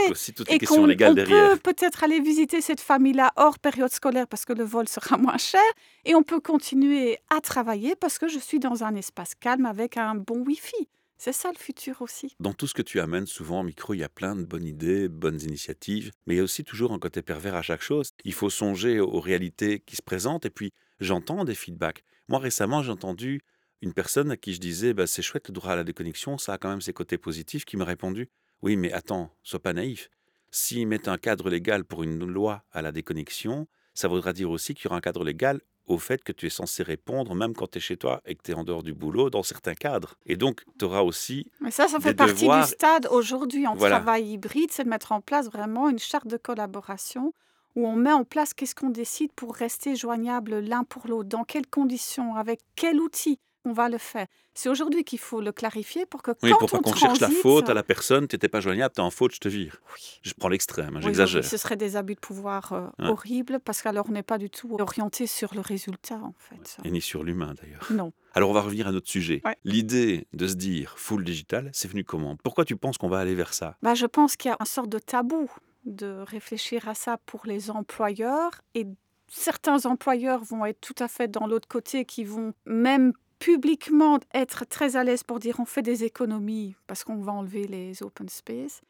et 0.48 0.58
qu'on 0.60 0.86
peut 0.86 1.58
peut-être 1.62 2.04
aller 2.04 2.20
visiter 2.20 2.60
cette 2.60 2.80
famille-là 2.80 3.32
hors 3.34 3.58
période 3.58 3.90
scolaire 3.90 4.28
parce 4.28 4.44
que 4.44 4.52
le 4.52 4.62
vol 4.62 4.88
sera 4.88 5.18
moins 5.18 5.38
cher 5.38 5.60
et 6.04 6.14
on 6.14 6.22
peut 6.22 6.40
continuer 6.40 7.18
à 7.28 7.40
travailler 7.40 7.96
parce 7.96 8.18
que 8.18 8.28
je 8.28 8.38
suis 8.38 8.60
dans 8.60 8.84
un 8.84 8.94
espace 8.94 9.34
calme 9.34 9.66
avec 9.66 9.96
un 9.96 10.14
bon 10.14 10.44
Wi-Fi. 10.46 10.88
C'est 11.24 11.32
ça 11.32 11.52
le 11.52 11.56
futur 11.56 12.02
aussi. 12.02 12.34
Dans 12.40 12.52
tout 12.52 12.66
ce 12.66 12.74
que 12.74 12.82
tu 12.82 12.98
amènes, 12.98 13.26
souvent 13.26 13.60
au 13.60 13.62
micro, 13.62 13.94
il 13.94 13.98
y 14.00 14.02
a 14.02 14.08
plein 14.08 14.34
de 14.34 14.42
bonnes 14.42 14.66
idées, 14.66 15.08
bonnes 15.08 15.40
initiatives, 15.40 16.10
mais 16.26 16.34
il 16.34 16.38
y 16.38 16.40
a 16.40 16.42
aussi 16.42 16.64
toujours 16.64 16.92
un 16.92 16.98
côté 16.98 17.22
pervers 17.22 17.54
à 17.54 17.62
chaque 17.62 17.80
chose. 17.80 18.10
Il 18.24 18.32
faut 18.32 18.50
songer 18.50 18.98
aux 18.98 19.20
réalités 19.20 19.78
qui 19.78 19.94
se 19.94 20.02
présentent, 20.02 20.46
et 20.46 20.50
puis 20.50 20.72
j'entends 20.98 21.44
des 21.44 21.54
feedbacks. 21.54 22.02
Moi, 22.26 22.40
récemment, 22.40 22.82
j'ai 22.82 22.90
entendu 22.90 23.40
une 23.82 23.92
personne 23.92 24.32
à 24.32 24.36
qui 24.36 24.52
je 24.52 24.58
disais 24.58 24.94
bah, 24.94 25.06
c'est 25.06 25.22
chouette 25.22 25.46
le 25.46 25.54
droit 25.54 25.70
à 25.70 25.76
la 25.76 25.84
déconnexion, 25.84 26.38
ça 26.38 26.54
a 26.54 26.58
quand 26.58 26.70
même 26.70 26.80
ses 26.80 26.92
côtés 26.92 27.18
positifs, 27.18 27.64
qui 27.64 27.76
m'a 27.76 27.84
répondu 27.84 28.28
oui, 28.62 28.76
mais 28.76 28.92
attends, 28.92 29.32
sois 29.44 29.62
pas 29.62 29.74
naïf. 29.74 30.10
S'ils 30.50 30.88
mettent 30.88 31.06
un 31.06 31.18
cadre 31.18 31.50
légal 31.50 31.84
pour 31.84 32.02
une 32.02 32.18
loi 32.24 32.64
à 32.72 32.82
la 32.82 32.90
déconnexion, 32.90 33.68
ça 33.94 34.08
voudra 34.08 34.32
dire 34.32 34.50
aussi 34.50 34.74
qu'il 34.74 34.86
y 34.86 34.88
aura 34.88 34.96
un 34.96 35.00
cadre 35.00 35.22
légal 35.22 35.60
au 35.86 35.98
fait 35.98 36.22
que 36.22 36.32
tu 36.32 36.46
es 36.46 36.50
censé 36.50 36.82
répondre, 36.82 37.34
même 37.34 37.54
quand 37.54 37.70
tu 37.70 37.78
es 37.78 37.80
chez 37.80 37.96
toi 37.96 38.20
et 38.24 38.34
que 38.34 38.42
tu 38.42 38.52
es 38.52 38.54
en 38.54 38.64
dehors 38.64 38.82
du 38.82 38.94
boulot, 38.94 39.30
dans 39.30 39.42
certains 39.42 39.74
cadres. 39.74 40.14
Et 40.26 40.36
donc, 40.36 40.62
tu 40.78 40.84
auras 40.84 41.02
aussi 41.02 41.50
Mais 41.60 41.70
ça, 41.70 41.88
ça 41.88 41.98
fait 42.00 42.14
partie 42.14 42.34
devoirs- 42.34 42.64
du 42.66 42.70
stade 42.72 43.08
aujourd'hui 43.10 43.66
en 43.66 43.74
Voilà. 43.74 43.96
travail 43.96 44.32
hybride, 44.32 44.70
c'est 44.70 44.84
de 44.84 44.88
mettre 44.88 45.12
en 45.12 45.20
place 45.20 45.50
vraiment 45.50 45.88
une 45.88 45.98
charte 45.98 46.26
de 46.26 46.36
collaboration 46.36 47.32
où 47.74 47.86
on 47.86 47.96
met 47.96 48.12
en 48.12 48.24
place 48.24 48.52
qu'est-ce 48.54 48.74
qu'on 48.74 48.90
décide 48.90 49.32
pour 49.32 49.54
rester 49.54 49.96
joignable 49.96 50.58
l'un 50.60 50.84
pour 50.84 51.06
l'autre, 51.08 51.28
dans 51.28 51.44
quelles 51.44 51.66
conditions, 51.66 52.36
avec 52.36 52.60
quel 52.76 53.00
outil 53.00 53.38
on 53.64 53.72
va 53.72 53.88
le 53.88 53.98
faire. 53.98 54.26
C'est 54.54 54.68
aujourd'hui 54.68 55.04
qu'il 55.04 55.18
faut 55.18 55.40
le 55.40 55.52
clarifier 55.52 56.04
pour 56.04 56.22
que 56.22 56.32
Oui, 56.42 56.50
quand 56.50 56.58
pour 56.58 56.70
pas 56.70 56.78
on 56.78 56.82
qu'on 56.82 56.94
cherche 56.94 57.20
la 57.20 57.30
faute 57.30 57.68
à 57.70 57.74
la 57.74 57.82
personne, 57.82 58.28
tu 58.28 58.34
n'étais 58.34 58.48
pas 58.48 58.60
joignable, 58.60 58.92
tu 58.94 59.00
es 59.00 59.04
en 59.04 59.10
faute, 59.10 59.34
je 59.34 59.40
te 59.40 59.48
vire. 59.48 59.78
Oui. 59.94 60.18
Je 60.22 60.32
prends 60.34 60.48
l'extrême, 60.48 60.88
hein, 60.96 61.00
Oui, 61.00 61.02
j'exagère. 61.04 61.42
oui, 61.42 61.48
ce 61.48 61.56
serait 61.56 61.76
des 61.76 61.96
abus 61.96 62.14
de 62.14 62.20
pouvoir 62.20 62.72
euh, 62.72 62.88
horribles 62.98 63.60
parce 63.64 63.80
qu'alors 63.82 64.06
on 64.08 64.12
n'est 64.12 64.22
pas 64.22 64.38
du 64.38 64.50
tout 64.50 64.76
orienté 64.78 65.26
sur 65.26 65.54
le 65.54 65.60
résultat 65.60 66.16
en 66.16 66.34
fait. 66.38 66.76
Et 66.84 66.90
ni 66.90 67.00
sur 67.00 67.22
l'humain 67.24 67.54
d'ailleurs. 67.62 67.86
Non. 67.90 68.12
Alors 68.34 68.50
on 68.50 68.54
va 68.54 68.60
revenir 68.62 68.86
à 68.88 68.92
notre 68.92 69.08
sujet. 69.08 69.40
Ouais. 69.44 69.56
L'idée 69.64 70.26
de 70.32 70.46
se 70.46 70.54
dire 70.54 70.94
full 70.98 71.24
digital, 71.24 71.70
c'est 71.72 71.88
venu 71.88 72.04
comment? 72.04 72.36
Pourquoi 72.36 72.64
tu 72.64 72.76
penses 72.76 72.98
qu'on 72.98 73.08
va 73.08 73.18
aller 73.20 73.34
vers 73.34 73.54
ça? 73.54 73.76
Bah, 73.82 73.94
je 73.94 74.06
pense 74.06 74.36
qu'il 74.36 74.50
y 74.50 74.52
a 74.52 74.56
une 74.60 74.66
sorte 74.66 74.88
de 74.88 74.98
tabou 74.98 75.50
de 75.84 76.22
réfléchir 76.26 76.88
à 76.88 76.94
ça 76.94 77.18
pour 77.26 77.42
les 77.46 77.70
employeurs 77.70 78.52
et 78.74 78.86
certains 79.28 79.84
employeurs 79.86 80.44
vont 80.44 80.64
être 80.66 80.80
tout 80.80 80.94
à 80.98 81.08
fait 81.08 81.28
dans 81.28 81.46
l'autre 81.46 81.68
côté 81.68 82.04
qui 82.04 82.24
vont 82.24 82.52
même 82.66 83.12
publiquement 83.42 84.20
être 84.34 84.64
très 84.66 84.94
à 84.94 85.02
l'aise 85.02 85.24
pour 85.24 85.40
dire 85.40 85.58
on 85.58 85.64
fait 85.64 85.82
des 85.82 86.04
économies 86.04 86.76
parce 86.86 87.02
qu'on 87.02 87.16
va 87.16 87.32
enlever 87.32 87.66
les 87.66 88.00
open 88.04 88.28
space. 88.28 88.82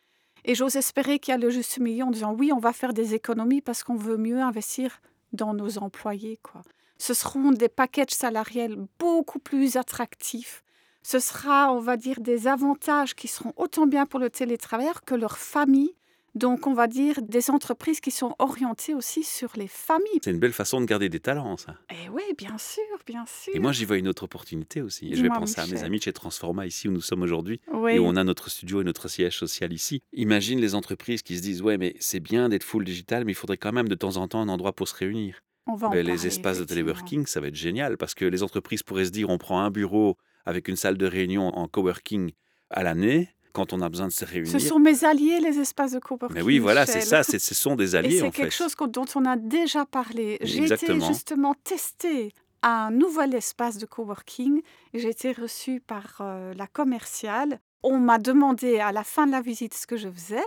Et 0.45 0.55
j'ose 0.55 0.77
espérer 0.77 1.19
qu'il 1.19 1.33
y 1.33 1.35
a 1.35 1.39
le 1.39 1.49
juste 1.49 1.79
milieu 1.79 2.05
en 2.05 2.11
disant 2.11 2.35
oui, 2.35 2.53
on 2.53 2.59
va 2.59 2.75
faire 2.75 2.93
des 2.93 3.15
économies 3.15 3.63
parce 3.63 3.83
qu'on 3.83 3.97
veut 3.97 4.19
mieux 4.19 4.43
investir 4.43 5.01
dans 5.33 5.55
nos 5.55 5.79
employés. 5.79 6.39
Quoi. 6.43 6.61
Ce 6.99 7.15
seront 7.15 7.53
des 7.53 7.71
packages 7.71 8.11
salariels 8.11 8.77
beaucoup 8.99 9.39
plus 9.39 9.79
attractifs. 9.79 10.63
Ce 11.03 11.19
sera, 11.19 11.73
on 11.73 11.81
va 11.81 11.97
dire, 11.97 12.21
des 12.21 12.47
avantages 12.47 13.15
qui 13.15 13.29
seront 13.29 13.55
autant 13.57 13.87
bien 13.87 14.05
pour 14.05 14.21
le 14.21 14.29
télétravailleur 14.29 15.03
que 15.03 15.15
leur 15.15 15.39
famille. 15.39 15.95
Donc, 16.35 16.67
on 16.67 16.73
va 16.73 16.87
dire 16.87 17.21
des 17.21 17.51
entreprises 17.51 18.01
qui 18.01 18.11
sont 18.11 18.35
orientées 18.39 18.95
aussi 18.95 19.23
sur 19.23 19.51
les 19.57 19.69
familles. 19.69 20.21
C'est 20.25 20.31
une 20.31 20.39
belle 20.39 20.53
façon 20.53 20.81
de 20.81 20.87
garder 20.87 21.11
des 21.11 21.21
talents, 21.21 21.59
ça. 21.59 21.77
Et 21.91 22.09
oui, 22.09 22.23
bien 22.39 22.57
sûr, 22.57 22.83
bien 23.07 23.25
sûr. 23.27 23.55
Et 23.55 23.59
moi, 23.59 23.73
j'y 23.73 23.85
vois 23.85 23.99
une 23.99 24.09
autre 24.09 24.23
opportunité 24.23 24.81
aussi. 24.81 25.13
Et 25.13 25.15
je 25.15 25.23
vais 25.23 25.29
penser 25.29 25.61
à 25.61 25.67
mes 25.67 25.83
amis 25.83 25.99
de 25.99 26.05
chez 26.05 26.13
Transforma, 26.13 26.67
ici 26.67 26.89
où 26.89 26.93
nous 26.93 27.03
sommes 27.03 27.23
aujourd'hui, 27.23 27.61
oui. 27.73 27.93
et 27.93 27.99
où 27.99 28.07
on 28.07 28.17
a 28.17 28.25
notre 28.25 28.49
studio 28.49 28.81
et 28.81 28.85
notre 28.85 29.09
siège 29.09 29.37
social 29.37 29.73
ici. 29.73 30.03
Imagine 30.15 30.59
les 30.59 30.75
entreprises 30.75 31.23
qui 31.23 31.37
se 31.37 31.43
disent 31.43 31.61
Ouais, 31.61 31.77
mais 31.77 31.95
c'est 32.01 32.21
bien 32.21 32.49
d'être 32.49 32.65
full 32.65 32.85
digital, 32.85 33.27
mais 33.27 33.33
il 33.33 33.37
faudrait 33.37 33.59
quand 33.59 33.73
même 33.73 33.89
de 33.89 33.95
temps 33.95 34.17
en 34.17 34.27
temps 34.27 34.41
un 34.41 34.49
endroit 34.49 34.73
pour 34.73 34.89
se 34.89 34.95
réunir. 34.95 35.43
on 35.67 35.75
va 35.75 35.89
en 35.89 35.91
Ben, 35.91 36.07
les 36.07 36.27
espaces 36.27 36.59
de 36.59 36.65
téléworking, 36.65 37.27
ça 37.27 37.41
va 37.41 37.49
être 37.49 37.55
génial 37.55 37.99
parce 37.99 38.15
que 38.15 38.25
les 38.25 38.43
entreprises 38.43 38.83
pourraient 38.83 39.05
se 39.05 39.11
dire 39.11 39.29
on 39.29 39.39
prend 39.39 39.61
un 39.61 39.71
bureau 39.71 40.17
avec 40.47 40.69
une 40.69 40.77
salle 40.77 40.97
de 40.97 41.07
réunion 41.07 41.49
en 41.49 41.69
coworking 41.69 42.33
à 42.71 42.83
l'année 42.83 43.29
quand 43.53 43.73
on 43.73 43.81
a 43.81 43.89
besoin 43.89 44.07
de 44.09 44.13
se 44.13 44.25
réunir. 44.25 44.51
Ce 44.51 44.59
sont 44.59 44.79
mes 44.79 45.05
alliés, 45.05 45.41
les 45.41 45.59
espaces 45.59 45.93
de 45.93 45.99
coworking. 45.99 46.35
Mais 46.35 46.43
oui, 46.43 46.59
voilà, 46.59 46.87
c'est 46.87 47.01
ça, 47.01 47.23
ce 47.23 47.39
sont 47.39 47.77
des 47.77 47.95
Et 47.95 47.99
alliés 47.99 48.19
c'est 48.19 48.23
en 48.27 48.33
fait. 48.33 48.43
quelque 48.43 48.55
chose 48.55 48.75
dont 48.89 49.05
on 49.15 49.25
a 49.25 49.37
déjà 49.37 49.85
parlé. 49.85 50.39
J'ai 50.43 50.65
été 50.65 51.01
justement 51.01 51.55
testée 51.63 52.33
un 52.63 52.91
nouvel 52.91 53.35
espace 53.35 53.79
de 53.79 53.87
coworking. 53.87 54.63
J'ai 54.95 55.09
été 55.09 55.33
reçue 55.33 55.81
par 55.81 56.19
euh, 56.21 56.55
la 56.55 56.67
commerciale. 56.67 57.61
On 57.83 57.99
m'a 57.99 58.19
demandé 58.19 58.79
à 58.79 58.93
la 58.93 59.03
fin 59.05 59.27
de 59.27 59.33
la 59.33 59.41
visite 59.41 59.75
ce 59.75 59.87
que 59.87 59.97
je 59.97 60.09
faisais 60.09 60.45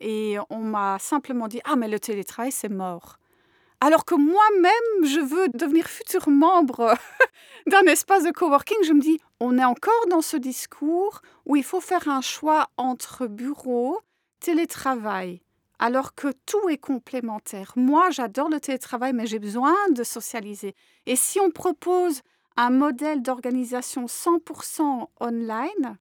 et 0.00 0.36
on 0.48 0.60
m'a 0.60 0.98
simplement 0.98 1.48
dit 1.48 1.60
Ah, 1.64 1.76
mais 1.76 1.88
le 1.88 2.00
télétravail, 2.00 2.52
c'est 2.52 2.68
mort. 2.68 3.18
Alors 3.80 4.04
que 4.04 4.14
moi-même, 4.14 5.04
je 5.04 5.20
veux 5.20 5.48
devenir 5.54 5.86
futur 5.86 6.28
membre 6.28 6.94
d'un 7.66 7.82
espace 7.84 8.24
de 8.24 8.30
coworking, 8.30 8.76
je 8.84 8.92
me 8.92 9.00
dis 9.00 9.18
On 9.40 9.58
est 9.58 9.64
encore 9.64 10.06
dans 10.08 10.20
ce 10.20 10.36
discours 10.36 11.22
où 11.46 11.56
il 11.56 11.64
faut 11.64 11.80
faire 11.80 12.08
un 12.08 12.20
choix 12.20 12.68
entre 12.76 13.26
bureau, 13.26 14.00
télétravail 14.40 15.40
alors 15.80 16.14
que 16.14 16.28
tout 16.44 16.68
est 16.68 16.78
complémentaire. 16.78 17.72
Moi, 17.74 18.10
j'adore 18.10 18.50
le 18.50 18.60
télétravail, 18.60 19.14
mais 19.14 19.26
j'ai 19.26 19.38
besoin 19.38 19.74
de 19.90 20.04
socialiser. 20.04 20.74
Et 21.06 21.16
si 21.16 21.40
on 21.40 21.50
propose 21.50 22.20
un 22.56 22.70
modèle 22.70 23.22
d'organisation 23.22 24.04
100% 24.04 25.06
online, 25.20 25.98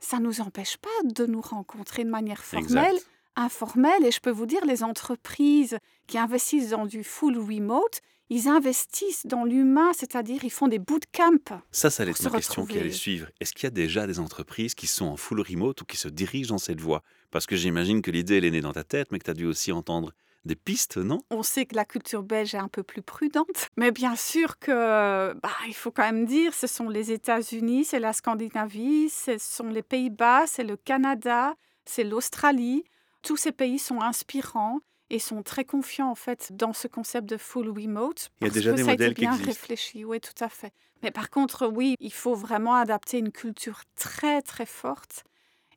ça 0.00 0.18
ne 0.18 0.24
nous 0.24 0.40
empêche 0.40 0.78
pas 0.78 0.88
de 1.04 1.26
nous 1.26 1.42
rencontrer 1.42 2.04
de 2.04 2.10
manière 2.10 2.42
formelle. 2.42 2.96
Informelle. 3.36 4.04
Et 4.04 4.10
je 4.10 4.20
peux 4.20 4.30
vous 4.30 4.46
dire, 4.46 4.64
les 4.64 4.82
entreprises 4.82 5.78
qui 6.06 6.18
investissent 6.18 6.70
dans 6.70 6.86
du 6.86 7.04
full 7.04 7.38
remote, 7.38 8.00
ils 8.30 8.48
investissent 8.48 9.26
dans 9.26 9.44
l'humain, 9.44 9.92
c'est-à-dire 9.94 10.42
ils 10.44 10.50
font 10.50 10.68
des 10.68 10.78
bootcamps. 10.78 11.60
Ça, 11.70 11.90
ça 11.90 12.02
allait 12.02 12.12
être 12.12 12.22
ma 12.22 12.30
question 12.30 12.64
qui 12.64 12.78
allait 12.78 12.90
suivre. 12.90 13.28
Est-ce 13.40 13.52
qu'il 13.52 13.64
y 13.64 13.66
a 13.66 13.70
déjà 13.70 14.06
des 14.06 14.18
entreprises 14.18 14.74
qui 14.74 14.86
sont 14.86 15.04
en 15.04 15.16
full 15.16 15.40
remote 15.40 15.82
ou 15.82 15.84
qui 15.84 15.98
se 15.98 16.08
dirigent 16.08 16.54
dans 16.54 16.58
cette 16.58 16.80
voie? 16.80 17.02
Parce 17.30 17.46
que 17.46 17.56
j'imagine 17.56 18.00
que 18.00 18.10
l'idée, 18.10 18.38
elle 18.38 18.46
est 18.46 18.50
née 18.50 18.60
dans 18.62 18.72
ta 18.72 18.84
tête, 18.84 19.12
mais 19.12 19.18
que 19.18 19.24
tu 19.24 19.30
as 19.30 19.34
dû 19.34 19.44
aussi 19.44 19.70
entendre 19.70 20.12
des 20.44 20.56
pistes, 20.56 20.96
non? 20.96 21.20
On 21.30 21.42
sait 21.42 21.66
que 21.66 21.76
la 21.76 21.84
culture 21.84 22.22
belge 22.22 22.54
est 22.54 22.58
un 22.58 22.68
peu 22.68 22.82
plus 22.82 23.02
prudente, 23.02 23.68
mais 23.76 23.90
bien 23.92 24.16
sûr 24.16 24.58
que, 24.58 25.34
bah, 25.34 25.50
il 25.66 25.74
faut 25.74 25.90
quand 25.90 26.02
même 26.02 26.24
dire, 26.24 26.54
ce 26.54 26.66
sont 26.66 26.88
les 26.88 27.12
États-Unis, 27.12 27.84
c'est 27.84 28.00
la 28.00 28.12
Scandinavie, 28.12 29.08
ce 29.08 29.36
sont 29.38 29.68
les 29.68 29.82
Pays-Bas, 29.82 30.46
c'est 30.46 30.64
le 30.64 30.76
Canada, 30.76 31.54
c'est 31.84 32.04
l'Australie. 32.04 32.84
Tous 33.22 33.36
ces 33.36 33.52
pays 33.52 33.78
sont 33.78 34.00
inspirants 34.00 34.80
et 35.10 35.18
sont 35.18 35.42
très 35.42 35.64
confiants 35.64 36.10
en 36.10 36.14
fait 36.14 36.52
dans 36.52 36.72
ce 36.72 36.88
concept 36.88 37.28
de 37.28 37.36
full 37.36 37.68
remote. 37.68 38.30
Il 38.40 38.46
y 38.46 38.50
a 38.50 38.52
déjà 38.52 38.72
des 38.72 38.82
modèles 38.82 39.14
qui 39.14 39.22
bien 39.22 39.32
existent. 39.32 39.50
réfléchi, 39.50 40.04
oui, 40.04 40.20
tout 40.20 40.42
à 40.44 40.48
fait. 40.48 40.72
Mais 41.02 41.10
par 41.10 41.30
contre, 41.30 41.66
oui, 41.66 41.96
il 42.00 42.12
faut 42.12 42.34
vraiment 42.34 42.74
adapter 42.76 43.18
une 43.18 43.32
culture 43.32 43.82
très 43.96 44.42
très 44.42 44.66
forte. 44.66 45.24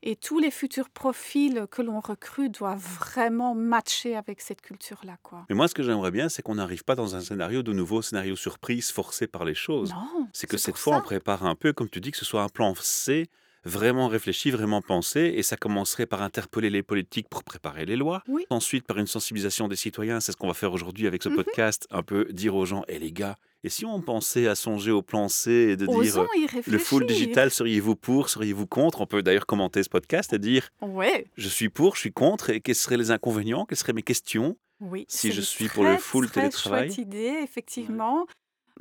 Et 0.07 0.15
tous 0.15 0.37
les 0.37 0.51
futurs 0.51 0.89
profils 0.91 1.65
que 1.71 1.81
l'on 1.81 1.99
recrute 1.99 2.51
doivent 2.59 2.77
vraiment 2.99 3.55
matcher 3.55 4.15
avec 4.15 4.39
cette 4.39 4.61
culture-là, 4.61 5.17
quoi. 5.23 5.45
Mais 5.49 5.55
moi, 5.55 5.67
ce 5.67 5.73
que 5.73 5.81
j'aimerais 5.81 6.11
bien, 6.11 6.29
c'est 6.29 6.43
qu'on 6.43 6.55
n'arrive 6.55 6.83
pas 6.83 6.93
dans 6.93 7.15
un 7.15 7.21
scénario 7.21 7.63
de 7.63 7.73
nouveau 7.73 8.03
scénario 8.03 8.35
surprise 8.35 8.91
forcé 8.91 9.25
par 9.25 9.45
les 9.45 9.55
choses. 9.55 9.91
Non, 9.93 10.27
C'est 10.31 10.45
que 10.45 10.57
cette 10.57 10.77
fois, 10.77 10.93
ça. 10.93 10.99
on 10.99 11.01
prépare 11.01 11.43
un 11.43 11.55
peu, 11.55 11.73
comme 11.73 11.89
tu 11.89 12.01
dis, 12.01 12.11
que 12.11 12.17
ce 12.17 12.25
soit 12.25 12.43
un 12.43 12.49
plan 12.49 12.75
C, 12.75 13.29
vraiment 13.65 14.07
réfléchi, 14.07 14.51
vraiment 14.51 14.81
pensé, 14.81 15.33
et 15.35 15.43
ça 15.43 15.57
commencerait 15.57 16.05
par 16.05 16.21
interpeller 16.21 16.69
les 16.69 16.83
politiques 16.83 17.27
pour 17.29 17.43
préparer 17.43 17.85
les 17.85 17.95
lois. 17.95 18.23
Oui. 18.27 18.45
Ensuite, 18.49 18.85
par 18.85 18.97
une 18.97 19.07
sensibilisation 19.07 19.67
des 19.67 19.75
citoyens, 19.75 20.19
c'est 20.19 20.31
ce 20.31 20.37
qu'on 20.37 20.47
va 20.47 20.53
faire 20.53 20.71
aujourd'hui 20.73 21.07
avec 21.07 21.23
ce 21.23 21.29
Mhm. 21.29 21.35
podcast, 21.35 21.87
un 21.91 22.03
peu 22.03 22.25
dire 22.31 22.55
aux 22.55 22.65
gens, 22.65 22.83
hé 22.87 22.99
les 22.99 23.11
gars, 23.11 23.37
et 23.63 23.69
si 23.69 23.83
on 23.85 23.99
pensait 24.01 24.47
à 24.47 24.53
songer 24.53 24.91
au 24.91 25.01
plan 25.01 25.27
C 25.27 25.51
et 25.51 25.75
de 25.75 25.87
dire... 25.87 25.97
Osons 25.97 26.27
réfléchir. 26.35 26.71
Le 26.71 26.77
full 26.77 27.05
digital, 27.07 27.49
seriez-vous 27.49 27.95
pour, 27.95 28.29
seriez-vous 28.29 28.67
contre? 28.67 29.01
On 29.01 29.07
peut 29.07 29.23
d'ailleurs 29.23 29.47
commenter 29.47 29.81
ce 29.81 29.89
podcast 29.89 30.33
et 30.33 30.37
dire 30.39 30.69
Ouais, 30.81 31.25
je 31.35 31.49
suis 31.49 31.69
pour, 31.69 31.95
je 31.95 32.01
suis 32.01 32.13
contre, 32.13 32.51
et 32.51 32.61
quels 32.61 32.75
seraient 32.75 32.97
les 32.97 33.09
inconvénients, 33.09 33.65
quelles 33.65 33.77
seraient 33.79 33.93
mes 33.93 34.03
questions 34.03 34.55
oui. 34.81 35.05
Si 35.07 35.29
c'est 35.29 35.31
je 35.31 35.37
une 35.39 35.45
suis 35.45 35.69
pour 35.69 35.85
le 35.85 35.97
full 35.97 36.27
très 36.29 36.41
télétravail? 36.41 36.89
chouette 36.89 36.97
idée, 36.99 37.33
effectivement. 37.41 38.27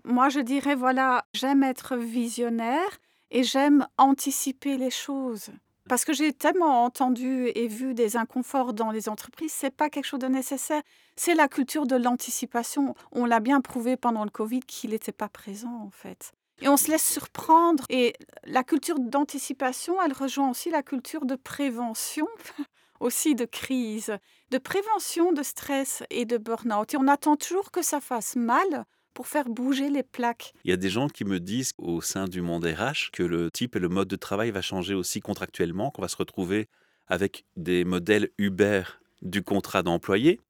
Moi, 0.05 0.29
je 0.29 0.41
dirais, 0.41 0.75
voilà, 0.75 1.25
j'aime 1.35 1.63
être 1.63 1.97
visionnaire 1.97 2.99
et 3.31 3.43
j'aime 3.43 3.87
anticiper 3.99 4.77
les 4.77 4.91
choses. 4.91 5.51
Parce 5.89 6.07
que 6.07 6.15
j'ai 6.15 6.33
tellement 6.33 6.85
entendu 6.85 7.51
et 7.55 7.69
vu 7.69 7.93
des 7.93 8.17
inconforts 8.17 8.73
dans 8.73 8.91
les 8.91 9.09
entreprises, 9.09 9.53
c'est 9.53 9.75
pas 9.75 9.91
quelque 9.91 10.07
chose 10.07 10.21
de 10.21 10.29
nécessaire. 10.29 10.83
C'est 11.15 11.35
la 11.35 11.47
culture 11.47 11.87
de 11.87 11.97
l'anticipation. 11.97 12.95
On 13.13 13.27
l'a 13.27 13.41
bien 13.41 13.61
prouvé 13.61 13.97
pendant 13.97 14.25
le 14.25 14.31
Covid 14.31 14.61
qu'il 14.61 14.91
n'était 14.91 15.13
pas 15.13 15.29
présent, 15.29 15.83
en 15.85 15.91
fait. 15.91 16.33
Et 16.63 16.69
on 16.69 16.79
se 16.79 16.91
laisse 16.91 17.07
surprendre. 17.07 17.85
Et 17.91 18.15
la 18.45 18.65
culture 18.65 18.99
d'anticipation, 18.99 20.01
elle 20.01 20.15
rejoint 20.15 20.51
aussi 20.51 20.71
la 20.71 20.83
culture 20.83 21.27
de 21.27 21.35
prévention, 21.35 22.29
aussi 23.01 23.35
de 23.35 23.45
crise, 23.45 24.17
de 24.51 24.59
prévention 24.59 25.33
de 25.33 25.43
stress 25.43 26.03
et 26.09 26.25
de 26.25 26.39
burn-out. 26.39 26.95
Et 26.95 26.97
on 26.97 27.09
attend 27.09 27.37
toujours 27.37 27.71
que 27.71 27.83
ça 27.83 28.01
fasse 28.01 28.37
mal 28.37 28.87
pour 29.15 29.27
faire 29.29 29.49
bouger 29.49 29.89
les 29.89 30.03
plaques. 30.03 30.53
Il 30.65 30.71
y 30.71 30.75
a 30.75 30.77
des 30.77 30.91
gens 30.91 31.09
qui 31.09 31.25
me 31.25 31.41
disent 31.41 31.73
au 31.79 32.03
sein 32.03 32.27
du 32.27 32.43
monde 32.43 32.67
RH 32.67 33.11
que 33.13 33.23
le 33.23 33.51
type 33.51 33.77
et 33.77 33.79
le 33.79 33.89
mode 33.89 34.09
de 34.09 34.17
travail 34.17 34.51
va 34.51 34.61
changer 34.61 34.95
aussi 34.95 35.21
contractuellement, 35.21 35.91
qu'on 35.91 36.03
va 36.03 36.09
se 36.09 36.17
retrouver 36.17 36.69
avec 37.07 37.45
des 37.57 37.85
modèles 37.85 38.31
Uber 38.39 38.83
du 39.23 39.43
contrat 39.43 39.83
d'employé. 39.83 40.41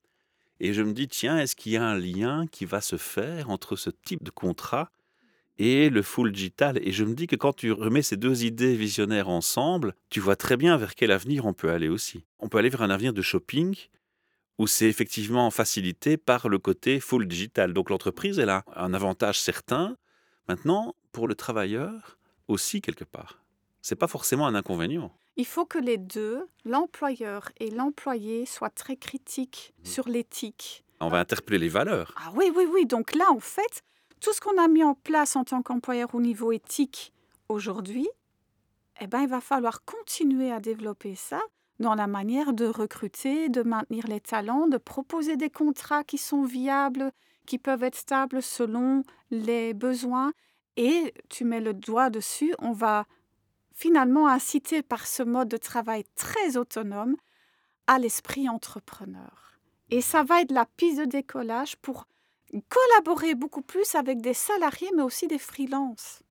Et 0.61 0.73
je 0.73 0.83
me 0.83 0.93
dis, 0.93 1.09
tiens, 1.09 1.39
est-ce 1.39 1.57
qu'il 1.57 1.73
y 1.73 1.77
a 1.77 1.85
un 1.85 1.99
lien 1.99 2.47
qui 2.51 2.65
va 2.65 2.81
se 2.81 2.97
faire 2.97 3.51
entre 3.51 3.77
ce 3.77 3.91
type 3.91 4.23
de 4.23 4.31
contrat 4.31 4.91
et 5.59 5.91
le 5.91 6.03
full 6.03 6.33
digital? 6.33 6.79
Et 6.83 6.93
je 6.93 7.05
me 7.05 7.15
dis 7.15 7.27
que 7.27 7.37
quand 7.37 7.55
tu 7.55 7.73
remets 7.73 8.03
ces 8.03 8.17
deux 8.17 8.45
idées 8.45 8.77
visionnaires 8.77 9.29
ensemble, 9.29 9.95
tu 10.11 10.21
vois 10.21 10.37
très 10.37 10.57
bien 10.57 10.77
vers 10.77 10.95
quel 10.95 11.11
avenir 11.11 11.45
on 11.45 11.53
peut 11.53 11.71
aller 11.71 11.89
aussi. 11.89 12.25
On 12.39 12.49
peut 12.49 12.59
aller 12.59 12.71
vers 12.71 12.83
un 12.83 12.91
avenir 12.91 13.13
de 13.13 13.23
shopping 13.23 13.77
où 14.59 14.67
c'est 14.67 14.87
effectivement 14.89 15.51
facilité 15.51 16.17
par 16.17 16.49
le 16.49 16.59
côté 16.59 17.01
full 17.01 17.27
digital. 17.27 17.73
Donc 17.73 17.91
l'entreprise, 17.91 18.39
elle 18.39 18.51
a 18.51 18.65
un 18.77 18.95
avantage 18.95 19.41
certain. 19.41 19.97
Maintenant, 20.49 20.95
pour 21.13 21.27
le 21.29 21.35
travailleur, 21.35 22.19
aussi 22.49 22.81
quelque 22.81 23.05
part. 23.05 23.41
C'est 23.83 23.97
pas 23.97 24.09
forcément 24.09 24.47
un 24.47 24.55
inconvénient. 24.55 25.13
Il 25.37 25.47
faut 25.47 25.65
que 25.65 25.79
les 25.79 25.99
deux, 25.99 26.47
l'employeur 26.65 27.51
et 27.59 27.71
l'employé, 27.71 28.47
soient 28.47 28.71
très 28.71 28.97
critiques 28.97 29.75
Mmh. 29.83 29.87
sur 29.87 30.09
l'éthique. 30.09 30.85
On 31.01 31.09
va 31.09 31.19
interpeller 31.19 31.59
les 31.59 31.69
valeurs. 31.69 32.15
Ah 32.17 32.31
oui, 32.35 32.53
oui, 32.55 32.67
oui. 32.73 32.87
Donc 32.87 33.15
là, 33.15 33.25
en 33.31 33.41
fait, 33.41 33.83
tout 34.21 34.33
ce 34.33 34.41
qu'on 34.41 34.57
a 34.63 34.69
mis 34.69 34.85
en 34.85 34.95
place 34.95 35.35
en 35.37 35.45
tant 35.45 35.61
qu'employeur 35.63 36.15
au 36.15 36.21
niveau 36.21 36.53
éthique 36.53 37.13
aujourd'hui, 37.49 38.09
eh 39.01 39.07
ben, 39.07 39.21
il 39.23 39.29
va 39.29 39.41
falloir 39.41 39.85
continuer 39.85 40.53
à 40.53 40.61
développer 40.61 41.15
ça 41.17 41.41
dans 41.81 41.95
la 41.95 42.07
manière 42.07 42.53
de 42.53 42.67
recruter, 42.67 43.49
de 43.49 43.63
maintenir 43.63 44.07
les 44.07 44.21
talents, 44.21 44.67
de 44.67 44.79
proposer 44.79 45.37
des 45.37 45.51
contrats 45.51 46.05
qui 46.05 46.19
sont 46.19 46.45
viables, 46.45 47.13
qui 47.47 47.59
peuvent 47.59 47.83
être 47.83 47.97
stables 47.97 48.43
selon 48.43 49.03
les 49.31 49.75
besoins. 49.75 50.33
Et 50.77 51.15
tu 51.29 51.45
mets 51.45 51.61
le 51.61 51.75
doigt 51.75 52.11
dessus, 52.11 52.55
on 52.59 52.73
va 52.73 53.07
finalement 53.73 54.29
inciter 54.29 54.83
par 54.83 55.07
ce 55.07 55.23
mode 55.23 55.49
de 55.49 55.57
travail 55.57 56.05
très 56.15 56.57
autonome 56.57 57.17
à 57.87 57.99
l'esprit 57.99 58.49
entrepreneur. 58.49 59.59
Et 59.91 60.01
ça 60.01 60.23
va 60.23 60.41
être 60.41 60.53
la 60.53 60.67
piste 60.67 61.01
de 61.01 61.05
décollage 61.05 61.77
pour 61.77 62.07
collaborer 62.69 63.35
beaucoup 63.35 63.63
plus 63.63 63.95
avec 63.95 64.21
des 64.21 64.35
salariés, 64.35 64.91
mais 64.95 65.03
aussi 65.03 65.27
des 65.27 65.39
freelances. 65.39 66.23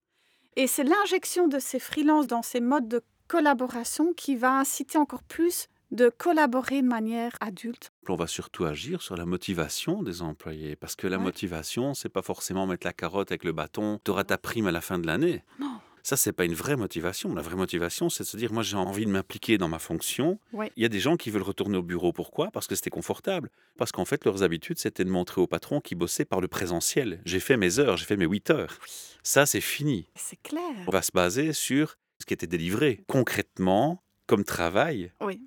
Et 0.56 0.68
c'est 0.68 0.84
l'injection 0.84 1.48
de 1.48 1.60
ces 1.60 1.80
freelances 1.80 2.28
dans 2.28 2.44
ces 2.44 2.62
modes 2.62 2.88
de 2.88 3.02
collaboration 3.38 4.14
qui 4.14 4.36
va 4.36 4.60
inciter 4.60 4.98
encore 5.00 5.24
plus 5.24 5.68
de 5.92 6.10
collaborer 6.10 6.82
de 6.84 6.88
manière 6.88 7.32
adulte. 7.42 7.92
On 8.08 8.16
va 8.16 8.28
surtout 8.28 8.66
agir 8.66 9.02
sur 9.02 9.16
la 9.18 9.26
motivation 9.26 10.04
des 10.04 10.22
employés. 10.22 10.76
Parce 10.76 10.96
que 10.96 11.08
la 11.08 11.18
Ouais. 11.18 11.24
motivation, 11.24 11.96
c'est 11.96 12.10
pas 12.10 12.22
forcément 12.22 12.68
mettre 12.68 12.86
la 12.86 12.94
carotte 12.94 13.32
avec 13.32 13.44
le 13.44 13.52
bâton, 13.52 14.00
tu 14.04 14.12
auras 14.12 14.24
ta 14.24 14.38
prime 14.38 14.68
à 14.68 14.72
la 14.72 14.82
fin 14.82 15.00
de 15.00 15.08
l'année. 15.08 15.44
Non. 15.60 15.80
Ça, 16.04 16.16
c'est 16.18 16.34
pas 16.34 16.44
une 16.46 16.54
vraie 16.54 16.76
motivation. 16.76 17.34
La 17.34 17.42
vraie 17.42 17.56
motivation, 17.56 18.10
c'est 18.10 18.24
de 18.24 18.28
se 18.28 18.36
dire, 18.38 18.52
moi, 18.52 18.62
j'ai 18.62 18.76
envie 18.76 19.06
de 19.06 19.12
m'impliquer 19.12 19.58
dans 19.58 19.70
ma 19.70 19.80
fonction. 19.80 20.38
Ouais. 20.52 20.70
Il 20.76 20.84
y 20.84 20.86
a 20.86 20.90
des 20.90 21.00
gens 21.00 21.16
qui 21.16 21.30
veulent 21.32 21.42
retourner 21.44 21.78
au 21.78 21.82
bureau. 21.84 22.12
Pourquoi? 22.12 22.52
Parce 22.52 22.68
que 22.68 22.76
c'était 22.76 22.90
confortable. 22.90 23.50
Parce 23.78 23.92
qu'en 23.94 24.04
fait, 24.06 24.26
leurs 24.26 24.44
habitudes, 24.44 24.78
c'était 24.80 25.06
de 25.06 25.10
montrer 25.10 25.40
au 25.42 25.48
patron 25.48 25.80
qu'ils 25.80 25.98
bossaient 25.98 26.26
par 26.26 26.42
le 26.42 26.48
présentiel. 26.50 27.22
J'ai 27.26 27.40
fait 27.40 27.56
mes 27.58 27.80
heures, 27.80 27.96
j'ai 27.98 28.06
fait 28.06 28.18
mes 28.18 28.26
8 28.26 28.50
heures. 28.52 28.78
Oui, 28.82 28.88
Ça, 29.24 29.46
c'est 29.46 29.62
fini. 29.62 30.08
c'est 30.16 30.42
clair. 30.44 30.62
On 30.88 30.92
va 30.92 31.02
se 31.02 31.12
baser 31.14 31.54
sur 31.54 31.96
ce 32.24 32.26
qui 32.26 32.34
était 32.34 32.48
délivré 32.48 33.04
concrètement 33.10 34.02
comme 34.28 34.46
travail. 34.46 35.12
Oui. 35.20 35.42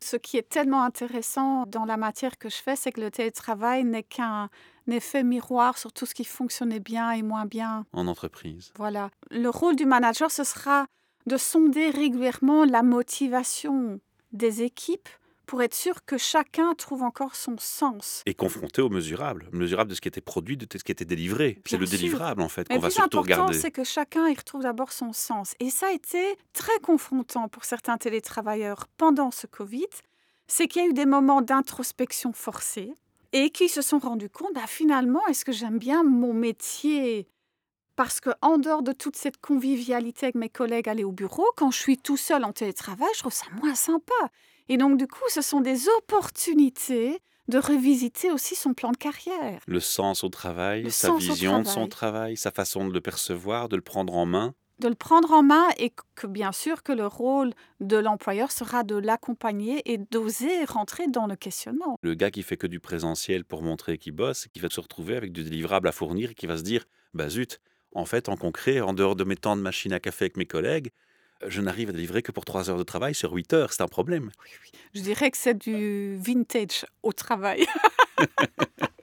Ce 0.00 0.16
qui 0.16 0.38
est 0.38 0.48
tellement 0.48 0.82
intéressant 0.82 1.66
dans 1.66 1.84
la 1.84 1.98
matière 1.98 2.38
que 2.38 2.48
je 2.48 2.56
fais, 2.56 2.74
c'est 2.74 2.90
que 2.90 3.02
le 3.02 3.10
télétravail 3.10 3.84
n'est 3.84 4.02
qu'un 4.02 4.48
effet 4.90 5.24
miroir 5.24 5.76
sur 5.76 5.92
tout 5.92 6.06
ce 6.06 6.14
qui 6.14 6.24
fonctionnait 6.24 6.80
bien 6.80 7.10
et 7.10 7.20
moins 7.20 7.44
bien. 7.44 7.84
en 7.92 8.06
entreprise. 8.06 8.72
Voilà. 8.78 9.10
Le 9.30 9.50
rôle 9.50 9.76
du 9.76 9.84
manager, 9.84 10.30
ce 10.30 10.42
sera 10.42 10.86
de 11.26 11.36
sonder 11.36 11.90
régulièrement 11.90 12.64
la 12.64 12.82
motivation 12.82 14.00
des 14.32 14.62
équipes 14.62 15.10
pour 15.52 15.60
être 15.60 15.74
sûr 15.74 16.02
que 16.06 16.16
chacun 16.16 16.72
trouve 16.72 17.02
encore 17.02 17.36
son 17.36 17.56
sens. 17.58 18.22
Et 18.24 18.32
confronté 18.32 18.80
au 18.80 18.88
mesurable, 18.88 19.50
mesurable 19.52 19.90
de 19.90 19.94
ce 19.94 20.00
qui 20.00 20.08
était 20.08 20.22
produit, 20.22 20.56
de 20.56 20.66
ce 20.74 20.82
qui 20.82 20.92
était 20.92 21.04
délivré. 21.04 21.60
C'est 21.66 21.76
le 21.76 21.84
sûr. 21.84 21.98
délivrable 21.98 22.40
en 22.40 22.48
fait 22.48 22.66
qu'on 22.66 22.78
va 22.78 22.88
le 22.88 22.90
plus 22.90 22.92
surtout 22.92 23.18
important, 23.18 23.34
regarder. 23.34 23.58
c'est 23.58 23.70
que 23.70 23.84
chacun 23.84 24.28
y 24.28 24.34
retrouve 24.34 24.62
d'abord 24.62 24.92
son 24.92 25.12
sens. 25.12 25.54
Et 25.60 25.68
ça 25.68 25.88
a 25.88 25.92
été 25.92 26.38
très 26.54 26.78
confrontant 26.82 27.48
pour 27.48 27.66
certains 27.66 27.98
télétravailleurs 27.98 28.86
pendant 28.96 29.30
ce 29.30 29.46
Covid. 29.46 29.90
C'est 30.46 30.68
qu'il 30.68 30.84
y 30.84 30.86
a 30.86 30.88
eu 30.88 30.94
des 30.94 31.04
moments 31.04 31.42
d'introspection 31.42 32.32
forcée 32.32 32.94
et 33.34 33.50
qui 33.50 33.68
se 33.68 33.82
sont 33.82 33.98
rendus 33.98 34.30
compte, 34.30 34.54
bah, 34.54 34.66
finalement, 34.66 35.20
est-ce 35.26 35.44
que 35.44 35.52
j'aime 35.52 35.76
bien 35.76 36.02
mon 36.02 36.32
métier? 36.32 37.28
Parce 37.94 38.20
que 38.20 38.30
en 38.40 38.56
dehors 38.56 38.82
de 38.82 38.92
toute 38.92 39.16
cette 39.16 39.36
convivialité 39.36 40.24
avec 40.24 40.34
mes 40.34 40.48
collègues 40.48 40.88
aller 40.88 41.04
au 41.04 41.12
bureau, 41.12 41.44
quand 41.58 41.70
je 41.70 41.78
suis 41.78 41.98
tout 41.98 42.16
seul 42.16 42.42
en 42.42 42.52
télétravail, 42.52 43.10
je 43.12 43.18
trouve 43.18 43.34
ça 43.34 43.48
moins 43.60 43.74
sympa. 43.74 44.14
Et 44.68 44.76
donc 44.76 44.96
du 44.98 45.06
coup, 45.06 45.24
ce 45.28 45.42
sont 45.42 45.60
des 45.60 45.88
opportunités 45.98 47.20
de 47.48 47.58
revisiter 47.58 48.30
aussi 48.30 48.54
son 48.54 48.72
plan 48.72 48.92
de 48.92 48.96
carrière. 48.96 49.60
Le 49.66 49.80
sens 49.80 50.24
au 50.24 50.28
travail, 50.28 50.84
Le 50.84 50.90
sa 50.90 51.12
vision 51.14 51.60
de 51.60 51.66
son 51.66 51.88
travail. 51.88 52.36
sa 52.36 52.50
façon 52.50 52.86
de 52.86 52.92
le 52.92 53.00
percevoir, 53.00 53.68
de 53.68 53.76
le 53.76 53.82
prendre 53.82 54.14
en 54.14 54.26
main. 54.26 54.54
de 54.78 54.88
le 54.88 54.94
prendre 54.96 55.30
en 55.32 55.42
main 55.44 55.66
et 55.76 55.92
que 56.16 56.26
bien 56.26 56.50
sûr 56.50 56.82
que 56.82 56.90
le 56.92 57.06
rôle 57.06 57.52
de 57.80 57.96
l'employeur 57.98 58.50
sera 58.50 58.82
de 58.82 58.96
l'accompagner 58.96 59.80
et 59.92 59.98
d'oser 59.98 60.64
rentrer 60.64 61.06
dans 61.08 61.26
le 61.26 61.36
questionnement. 61.36 61.96
Le 62.02 62.14
gars 62.14 62.30
qui 62.32 62.42
fait 62.42 62.56
que 62.56 62.66
du 62.66 62.80
présentiel 62.80 63.44
pour 63.44 63.62
montrer 63.62 63.96
qu'il 63.98 64.12
bosse, 64.12 64.48
qui 64.52 64.58
va 64.60 64.68
se 64.70 64.80
retrouver 64.80 65.16
avec 65.16 65.30
du 65.32 65.44
délivrable 65.44 65.86
à 65.88 65.92
fournir 65.92 66.30
et 66.30 66.34
qui 66.34 66.46
va 66.48 66.56
se 66.56 66.62
dire 66.64 66.84
Bah 67.14 67.28
zut, 67.28 67.60
en 67.94 68.04
fait, 68.06 68.28
en 68.28 68.36
concret, 68.36 68.80
en 68.80 68.92
dehors 68.92 69.14
de 69.14 69.22
mes 69.24 69.36
temps 69.36 69.56
de 69.56 69.62
machine 69.62 69.92
à 69.92 70.00
café 70.00 70.24
avec 70.24 70.36
mes 70.36 70.46
collègues, 70.46 70.90
je 71.46 71.60
n'arrive 71.60 71.90
à 71.90 71.92
délivrer 71.92 72.22
que 72.22 72.32
pour 72.32 72.44
3 72.44 72.70
heures 72.70 72.78
de 72.78 72.82
travail 72.82 73.14
sur 73.14 73.32
8 73.32 73.52
heures. 73.52 73.72
C'est 73.72 73.82
un 73.82 73.88
problème. 73.88 74.30
Je 74.94 75.00
dirais 75.00 75.30
que 75.30 75.36
c'est 75.36 75.54
du 75.54 76.16
vintage 76.18 76.84
au 77.02 77.12
travail. 77.12 77.66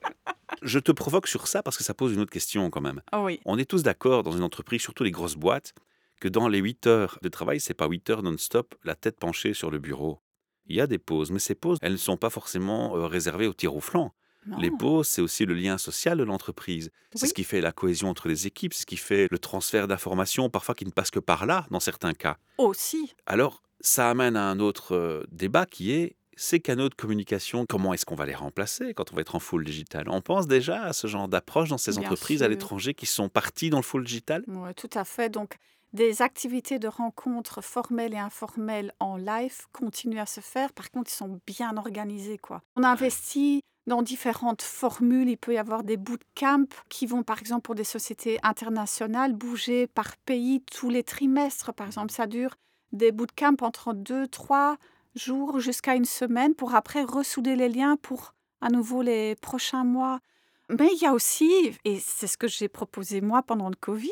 Je 0.62 0.78
te 0.78 0.92
provoque 0.92 1.26
sur 1.26 1.46
ça 1.46 1.62
parce 1.62 1.78
que 1.78 1.84
ça 1.84 1.94
pose 1.94 2.12
une 2.12 2.20
autre 2.20 2.32
question 2.32 2.68
quand 2.68 2.82
même. 2.82 3.00
Ah 3.12 3.22
oui, 3.22 3.40
On 3.46 3.58
est 3.58 3.64
tous 3.64 3.82
d'accord 3.82 4.22
dans 4.22 4.32
une 4.32 4.42
entreprise, 4.42 4.82
surtout 4.82 5.04
les 5.04 5.10
grosses 5.10 5.36
boîtes, 5.36 5.74
que 6.20 6.28
dans 6.28 6.48
les 6.48 6.58
8 6.58 6.86
heures 6.86 7.18
de 7.22 7.28
travail, 7.30 7.60
c'est 7.60 7.72
pas 7.74 7.88
8 7.88 8.10
heures 8.10 8.22
non-stop, 8.22 8.74
la 8.84 8.94
tête 8.94 9.18
penchée 9.18 9.54
sur 9.54 9.70
le 9.70 9.78
bureau. 9.78 10.20
Il 10.66 10.76
y 10.76 10.80
a 10.80 10.86
des 10.86 10.98
pauses, 10.98 11.30
mais 11.30 11.38
ces 11.38 11.54
pauses, 11.54 11.78
elles 11.80 11.92
ne 11.92 11.96
sont 11.96 12.18
pas 12.18 12.30
forcément 12.30 12.94
euh, 12.96 13.06
réservées 13.06 13.46
au 13.46 13.54
tir 13.54 13.74
au 13.74 13.80
flanc. 13.80 14.14
Non. 14.46 14.58
Les 14.58 14.70
pauses, 14.70 15.08
c'est 15.08 15.20
aussi 15.22 15.44
le 15.44 15.54
lien 15.54 15.76
social 15.78 16.16
de 16.18 16.22
l'entreprise. 16.24 16.90
C'est 17.14 17.22
Oui. 17.22 17.28
ce 17.28 17.34
qui 17.34 17.44
fait 17.44 17.60
la 17.60 17.72
cohésion 17.72 18.08
entre 18.08 18.28
les 18.28 18.46
équipes, 18.46 18.72
c'est 18.74 18.82
ce 18.82 18.86
qui 18.86 18.96
fait 18.96 19.28
le 19.30 19.38
transfert 19.38 19.86
d'informations, 19.88 20.48
parfois 20.50 20.74
qui 20.74 20.84
ne 20.86 20.90
passe 20.90 21.10
que 21.10 21.18
par 21.20 21.46
là, 21.46 21.66
dans 21.70 21.80
certains 21.80 22.14
cas. 22.14 22.36
aussi. 22.58 23.14
Alors, 23.26 23.62
ça 23.80 24.10
amène 24.10 24.36
à 24.36 24.44
un 24.44 24.60
autre 24.60 24.94
euh, 24.94 25.22
débat 25.32 25.66
qui 25.66 25.92
est 25.92 26.16
ces 26.36 26.58
canaux 26.60 26.88
de 26.88 26.94
communication, 26.94 27.66
comment 27.68 27.92
est-ce 27.92 28.06
qu'on 28.06 28.14
va 28.14 28.24
les 28.24 28.34
remplacer 28.34 28.94
quand 28.94 29.12
on 29.12 29.14
va 29.14 29.20
être 29.20 29.34
en 29.34 29.40
full 29.40 29.62
digital 29.62 30.04
On 30.08 30.22
pense 30.22 30.46
déjà 30.46 30.84
à 30.84 30.92
ce 30.94 31.06
genre 31.06 31.28
d'approche 31.28 31.68
dans 31.68 31.76
ces 31.76 31.92
Bien 31.92 32.00
entreprises 32.02 32.42
à 32.42 32.48
l'étranger 32.48 32.94
qui 32.94 33.04
sont 33.04 33.28
parties 33.28 33.68
dans 33.68 33.76
le 33.78 33.82
full 33.82 34.04
digital? 34.04 34.42
Ouais, 34.46 34.72
tout 34.72 34.88
à 34.94 35.04
fait. 35.04 35.28
Donc, 35.28 35.56
des 35.92 36.22
activités 36.22 36.78
de 36.78 36.88
rencontres 36.88 37.62
formelles 37.62 38.14
et 38.14 38.18
informelles 38.18 38.94
en 39.00 39.16
live 39.18 39.66
continuent 39.72 40.20
à 40.20 40.24
se 40.26 40.40
faire. 40.40 40.72
Par 40.72 40.90
contre, 40.90 41.10
ils 41.10 41.14
sont 41.16 41.40
bien 41.46 41.76
organisés. 41.76 42.38
Quoi. 42.38 42.62
On 42.76 42.84
investit 42.84 43.60
dans 43.86 44.02
différentes 44.02 44.62
formules. 44.62 45.28
Il 45.28 45.36
peut 45.36 45.54
y 45.54 45.58
avoir 45.58 45.82
des 45.82 45.96
bootcamps 45.96 46.66
qui 46.88 47.06
vont, 47.06 47.22
par 47.22 47.38
exemple, 47.38 47.62
pour 47.62 47.74
des 47.74 47.84
sociétés 47.84 48.38
internationales, 48.42 49.32
bouger 49.32 49.86
par 49.86 50.16
pays 50.18 50.62
tous 50.62 50.90
les 50.90 51.02
trimestres. 51.02 51.72
Par 51.74 51.86
exemple, 51.86 52.12
ça 52.12 52.26
dure 52.26 52.56
des 52.92 53.12
bootcamps 53.12 53.62
entre 53.62 53.92
deux, 53.92 54.26
trois 54.26 54.76
jours 55.14 55.60
jusqu'à 55.60 55.94
une 55.94 56.04
semaine 56.04 56.54
pour 56.54 56.74
après 56.74 57.02
ressouder 57.02 57.56
les 57.56 57.68
liens 57.68 57.96
pour 57.96 58.34
à 58.60 58.68
nouveau 58.68 59.02
les 59.02 59.36
prochains 59.36 59.84
mois. 59.84 60.20
Mais 60.68 60.88
il 60.94 61.02
y 61.02 61.06
a 61.06 61.12
aussi, 61.12 61.50
et 61.84 61.98
c'est 61.98 62.26
ce 62.26 62.36
que 62.36 62.46
j'ai 62.46 62.68
proposé 62.68 63.20
moi 63.20 63.42
pendant 63.42 63.68
le 63.68 63.76
Covid, 63.76 64.10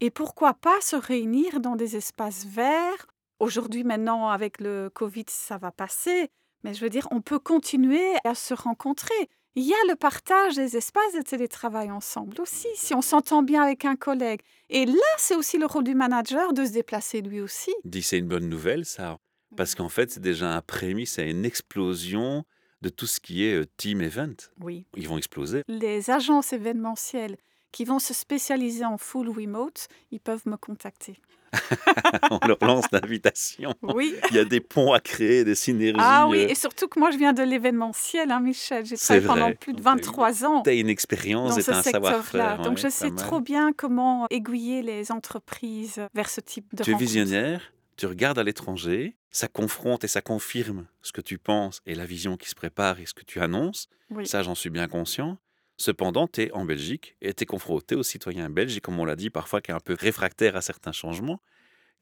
et 0.00 0.10
pourquoi 0.10 0.54
pas 0.54 0.80
se 0.80 0.96
réunir 0.96 1.60
dans 1.60 1.76
des 1.76 1.96
espaces 1.96 2.46
verts 2.46 3.06
Aujourd'hui, 3.40 3.84
maintenant, 3.84 4.28
avec 4.28 4.60
le 4.60 4.90
Covid, 4.94 5.26
ça 5.28 5.58
va 5.58 5.72
passer. 5.72 6.30
Mais 6.64 6.74
je 6.74 6.80
veux 6.80 6.90
dire, 6.90 7.06
on 7.10 7.20
peut 7.20 7.38
continuer 7.38 8.14
à 8.24 8.34
se 8.34 8.54
rencontrer. 8.54 9.14
Il 9.54 9.62
y 9.62 9.72
a 9.72 9.88
le 9.88 9.94
partage 9.94 10.56
des 10.56 10.76
espaces 10.76 11.14
de 11.14 11.22
télétravail 11.22 11.90
ensemble 11.92 12.40
aussi, 12.40 12.66
si 12.74 12.92
on 12.94 13.02
s'entend 13.02 13.44
bien 13.44 13.62
avec 13.62 13.84
un 13.84 13.94
collègue. 13.94 14.40
Et 14.68 14.84
là, 14.84 15.14
c'est 15.16 15.36
aussi 15.36 15.58
le 15.58 15.66
rôle 15.66 15.84
du 15.84 15.94
manager 15.94 16.52
de 16.52 16.64
se 16.64 16.72
déplacer 16.72 17.20
lui 17.20 17.40
aussi. 17.40 17.72
Dis, 17.84 18.02
c'est 18.02 18.18
une 18.18 18.26
bonne 18.26 18.48
nouvelle, 18.48 18.84
ça. 18.84 19.18
Parce 19.56 19.76
qu'en 19.76 19.88
fait, 19.88 20.10
c'est 20.10 20.20
déjà 20.20 20.52
un 20.52 20.60
prémisse 20.60 21.20
à 21.20 21.22
une 21.22 21.44
explosion 21.44 22.44
de 22.82 22.88
tout 22.88 23.06
ce 23.06 23.20
qui 23.20 23.44
est 23.44 23.54
euh, 23.54 23.66
team 23.76 24.00
event. 24.00 24.34
Oui. 24.60 24.86
Ils 24.96 25.06
vont 25.06 25.18
exploser. 25.18 25.62
Les 25.68 26.10
agences 26.10 26.52
événementielles 26.52 27.36
qui 27.70 27.84
vont 27.84 27.98
se 27.98 28.14
spécialiser 28.14 28.84
en 28.84 28.98
full 28.98 29.28
remote, 29.28 29.88
ils 30.10 30.20
peuvent 30.20 30.46
me 30.46 30.56
contacter. 30.56 31.16
On 32.30 32.38
leur 32.46 32.58
lance 32.62 32.86
l'invitation. 32.92 33.74
Oui. 33.82 34.14
Il 34.30 34.36
y 34.36 34.38
a 34.38 34.44
des 34.44 34.60
ponts 34.60 34.92
à 34.92 35.00
créer, 35.00 35.44
des 35.44 35.54
synergies. 35.54 35.98
Ah 36.00 36.26
oui, 36.28 36.38
et 36.38 36.54
surtout 36.54 36.88
que 36.88 36.98
moi, 36.98 37.10
je 37.10 37.18
viens 37.18 37.32
de 37.32 37.42
l'événementiel, 37.42 38.30
hein, 38.30 38.40
Michel. 38.40 38.84
J'ai 38.86 38.96
travaillé 38.96 39.26
pendant 39.26 39.40
vrai. 39.42 39.54
plus 39.54 39.72
de 39.72 39.78
Donc, 39.78 39.84
t'as 39.84 39.92
eu- 39.92 39.96
23 39.96 40.44
ans 40.46 40.62
Tu 40.62 40.70
as 40.70 40.72
une 40.74 40.88
expérience 40.88 41.50
dans 41.50 41.56
et 41.58 41.62
ce 41.62 41.70
t'as 41.70 41.78
un 41.78 41.82
savoir-faire. 41.82 42.56
Donc, 42.58 42.76
ouais, 42.76 42.82
je 42.82 42.88
sais 42.88 43.10
trop 43.10 43.40
bien 43.40 43.72
comment 43.72 44.26
aiguiller 44.30 44.82
les 44.82 45.10
entreprises 45.12 46.00
vers 46.14 46.28
ce 46.28 46.40
type 46.40 46.74
de 46.74 46.82
Tu 46.84 46.90
es 46.90 46.94
rencontre. 46.94 47.06
visionnaire, 47.10 47.72
tu 47.96 48.06
regardes 48.06 48.38
à 48.38 48.42
l'étranger, 48.42 49.16
ça 49.30 49.48
confronte 49.48 50.04
et 50.04 50.08
ça 50.08 50.20
confirme 50.20 50.86
ce 51.02 51.12
que 51.12 51.20
tu 51.20 51.38
penses 51.38 51.80
et 51.86 51.94
la 51.94 52.06
vision 52.06 52.36
qui 52.36 52.48
se 52.48 52.54
prépare 52.54 53.00
et 53.00 53.06
ce 53.06 53.14
que 53.14 53.24
tu 53.24 53.40
annonces. 53.40 53.88
Oui. 54.10 54.26
Ça, 54.26 54.42
j'en 54.42 54.54
suis 54.54 54.70
bien 54.70 54.86
conscient. 54.88 55.38
Cependant, 55.76 56.28
tu 56.28 56.42
es 56.42 56.52
en 56.52 56.64
Belgique 56.64 57.16
et 57.20 57.34
tu 57.34 57.42
es 57.44 57.46
confronté 57.46 57.94
aux 57.96 58.02
citoyens 58.02 58.50
belges, 58.50 58.76
et 58.76 58.80
comme 58.80 58.98
on 58.98 59.04
l'a 59.04 59.16
dit, 59.16 59.30
parfois 59.30 59.60
qui 59.60 59.70
est 59.70 59.74
un 59.74 59.80
peu 59.80 59.94
réfractaire 59.98 60.56
à 60.56 60.60
certains 60.62 60.92
changements. 60.92 61.40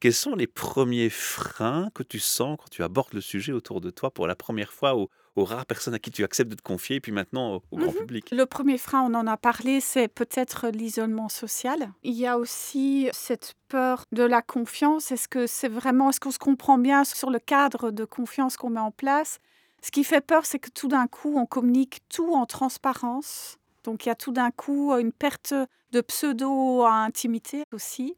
Quels 0.01 0.15
sont 0.15 0.35
les 0.37 0.47
premiers 0.49 1.11
freins 1.11 1.91
que 1.95 2.03
tu 2.03 2.21
sens 2.21 2.59
quand 2.59 2.71
tu 2.71 2.83
abordes 2.83 3.15
le 3.15 3.21
sujet 3.23 3.53
autour 3.53 3.81
de 3.81 3.91
toi 3.91 4.13
pour 4.13 4.27
la 4.27 4.37
première 4.37 4.73
fois 4.73 4.97
aux, 4.97 5.11
aux 5.37 5.45
rares 5.45 5.67
personnes 5.67 5.95
à 5.95 5.99
qui 6.01 6.11
tu 6.11 6.25
acceptes 6.25 6.51
de 6.51 6.57
te 6.57 6.63
confier 6.63 6.97
et 6.97 7.01
puis 7.01 7.13
maintenant 7.13 7.57
au, 7.57 7.63
au 7.73 7.79
grand 7.79 7.93
Mhm. 7.93 7.95
public? 7.95 8.33
Le 8.33 8.45
premier 8.47 8.79
frein, 8.79 9.01
on 9.03 9.15
en 9.15 9.27
a 9.27 9.37
parlé, 9.37 9.81
c'est 9.81 10.09
peut-être 10.09 10.69
l'isolement 10.69 11.29
social. 11.29 11.93
Il 12.03 12.15
y 12.15 12.27
a 12.27 12.39
aussi 12.39 13.09
cette 13.13 13.55
peur 13.69 14.05
de 14.13 14.23
la 14.25 14.43
confiance. 14.43 15.11
Est-ce 15.13 15.29
que 15.29 15.47
c'est 15.47 15.69
vraiment, 15.69 16.11
est-ce 16.11 16.21
qu'on 16.21 16.31
se 16.31 16.39
comprend 16.39 16.79
bien 16.79 17.05
sur 17.05 17.31
le 17.31 17.39
cadre 17.39 17.91
de 17.91 18.05
confiance 18.05 18.57
qu'on 18.57 18.71
met 18.71 18.81
en 18.81 18.91
place? 18.91 19.39
Ce 19.83 19.91
qui 19.91 20.05
fait 20.05 20.21
peur, 20.21 20.47
c'est 20.47 20.59
que 20.59 20.71
tout 20.71 20.89
d'un 20.89 21.07
coup, 21.07 21.35
on 21.37 21.47
communique 21.47 22.01
tout 22.09 22.35
en 22.35 22.47
transparence. 22.47 23.59
Donc 23.85 24.07
il 24.07 24.09
y 24.09 24.13
a 24.13 24.15
tout 24.15 24.33
d'un 24.33 24.51
coup 24.51 24.93
une 24.97 25.13
perte 25.13 25.55
de 25.93 26.01
pseudo-intimité 26.01 27.65
aussi. 27.73 28.17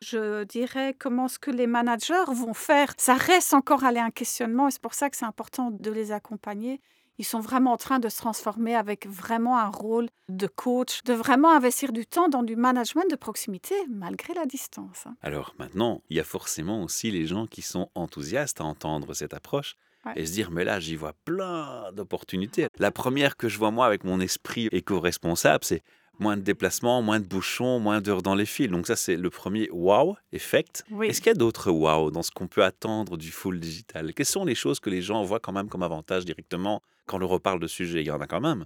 Je 0.00 0.44
dirais 0.44 0.96
comment 0.98 1.28
ce 1.28 1.38
que 1.38 1.50
les 1.50 1.68
managers 1.68 2.24
vont 2.28 2.54
faire. 2.54 2.92
Ça 2.98 3.14
reste 3.14 3.54
encore 3.54 3.84
aller 3.84 4.00
un 4.00 4.10
questionnement 4.10 4.68
et 4.68 4.70
c'est 4.72 4.82
pour 4.82 4.94
ça 4.94 5.10
que 5.10 5.16
c'est 5.16 5.24
important 5.24 5.70
de 5.70 5.90
les 5.90 6.10
accompagner 6.10 6.80
ils 7.18 7.24
sont 7.24 7.40
vraiment 7.40 7.72
en 7.72 7.76
train 7.76 7.98
de 7.98 8.08
se 8.08 8.16
transformer 8.16 8.74
avec 8.74 9.06
vraiment 9.06 9.58
un 9.58 9.68
rôle 9.68 10.08
de 10.28 10.46
coach, 10.46 11.02
de 11.04 11.12
vraiment 11.12 11.52
investir 11.52 11.92
du 11.92 12.06
temps 12.06 12.28
dans 12.28 12.42
du 12.42 12.56
management 12.56 13.08
de 13.10 13.16
proximité 13.16 13.74
malgré 13.88 14.34
la 14.34 14.46
distance. 14.46 15.06
hein. 15.06 15.14
Alors 15.20 15.54
maintenant, 15.58 16.02
il 16.10 16.16
y 16.16 16.20
a 16.20 16.24
forcément 16.24 16.82
aussi 16.82 17.10
les 17.10 17.26
gens 17.26 17.46
qui 17.46 17.62
sont 17.62 17.90
enthousiastes 17.94 18.60
à 18.60 18.64
entendre 18.64 19.14
cette 19.14 19.34
approche 19.34 19.76
Ouais. 20.04 20.12
et 20.16 20.26
se 20.26 20.32
dire 20.32 20.50
mais 20.50 20.64
là 20.64 20.80
j'y 20.80 20.96
vois 20.96 21.12
plein 21.24 21.92
d'opportunités. 21.92 22.66
La 22.78 22.90
première 22.90 23.36
que 23.36 23.48
je 23.48 23.58
vois 23.58 23.70
moi 23.70 23.86
avec 23.86 24.04
mon 24.04 24.20
esprit 24.20 24.68
éco-responsable, 24.72 25.64
c'est 25.64 25.82
moins 26.18 26.36
de 26.36 26.42
déplacements, 26.42 27.02
moins 27.02 27.20
de 27.20 27.26
bouchons, 27.26 27.78
moins 27.78 28.00
d'heures 28.00 28.22
dans 28.22 28.34
les 28.34 28.46
fils. 28.46 28.68
Donc 28.68 28.86
ça 28.86 28.96
c'est 28.96 29.16
le 29.16 29.30
premier 29.30 29.68
wow 29.70 30.16
effect. 30.32 30.84
Oui. 30.90 31.08
Est-ce 31.08 31.20
qu'il 31.20 31.28
y 31.28 31.34
a 31.34 31.34
d'autres 31.34 31.70
wow 31.70 32.10
dans 32.10 32.22
ce 32.22 32.30
qu'on 32.30 32.46
peut 32.48 32.64
attendre 32.64 33.16
du 33.16 33.30
full 33.30 33.60
digital? 33.60 34.12
Quelles 34.14 34.26
sont 34.26 34.44
les 34.44 34.54
choses 34.54 34.80
que 34.80 34.90
les 34.90 35.02
gens 35.02 35.22
voient 35.22 35.40
quand 35.40 35.52
même 35.52 35.68
comme 35.68 35.82
avantage 35.82 36.24
directement 36.24 36.82
quand 37.06 37.16
on 37.16 37.20
leur 37.20 37.30
reparle 37.30 37.60
de 37.60 37.66
sujet 37.66 38.00
Il 38.00 38.06
y 38.06 38.10
en 38.10 38.20
a 38.20 38.26
quand 38.26 38.40
même. 38.40 38.64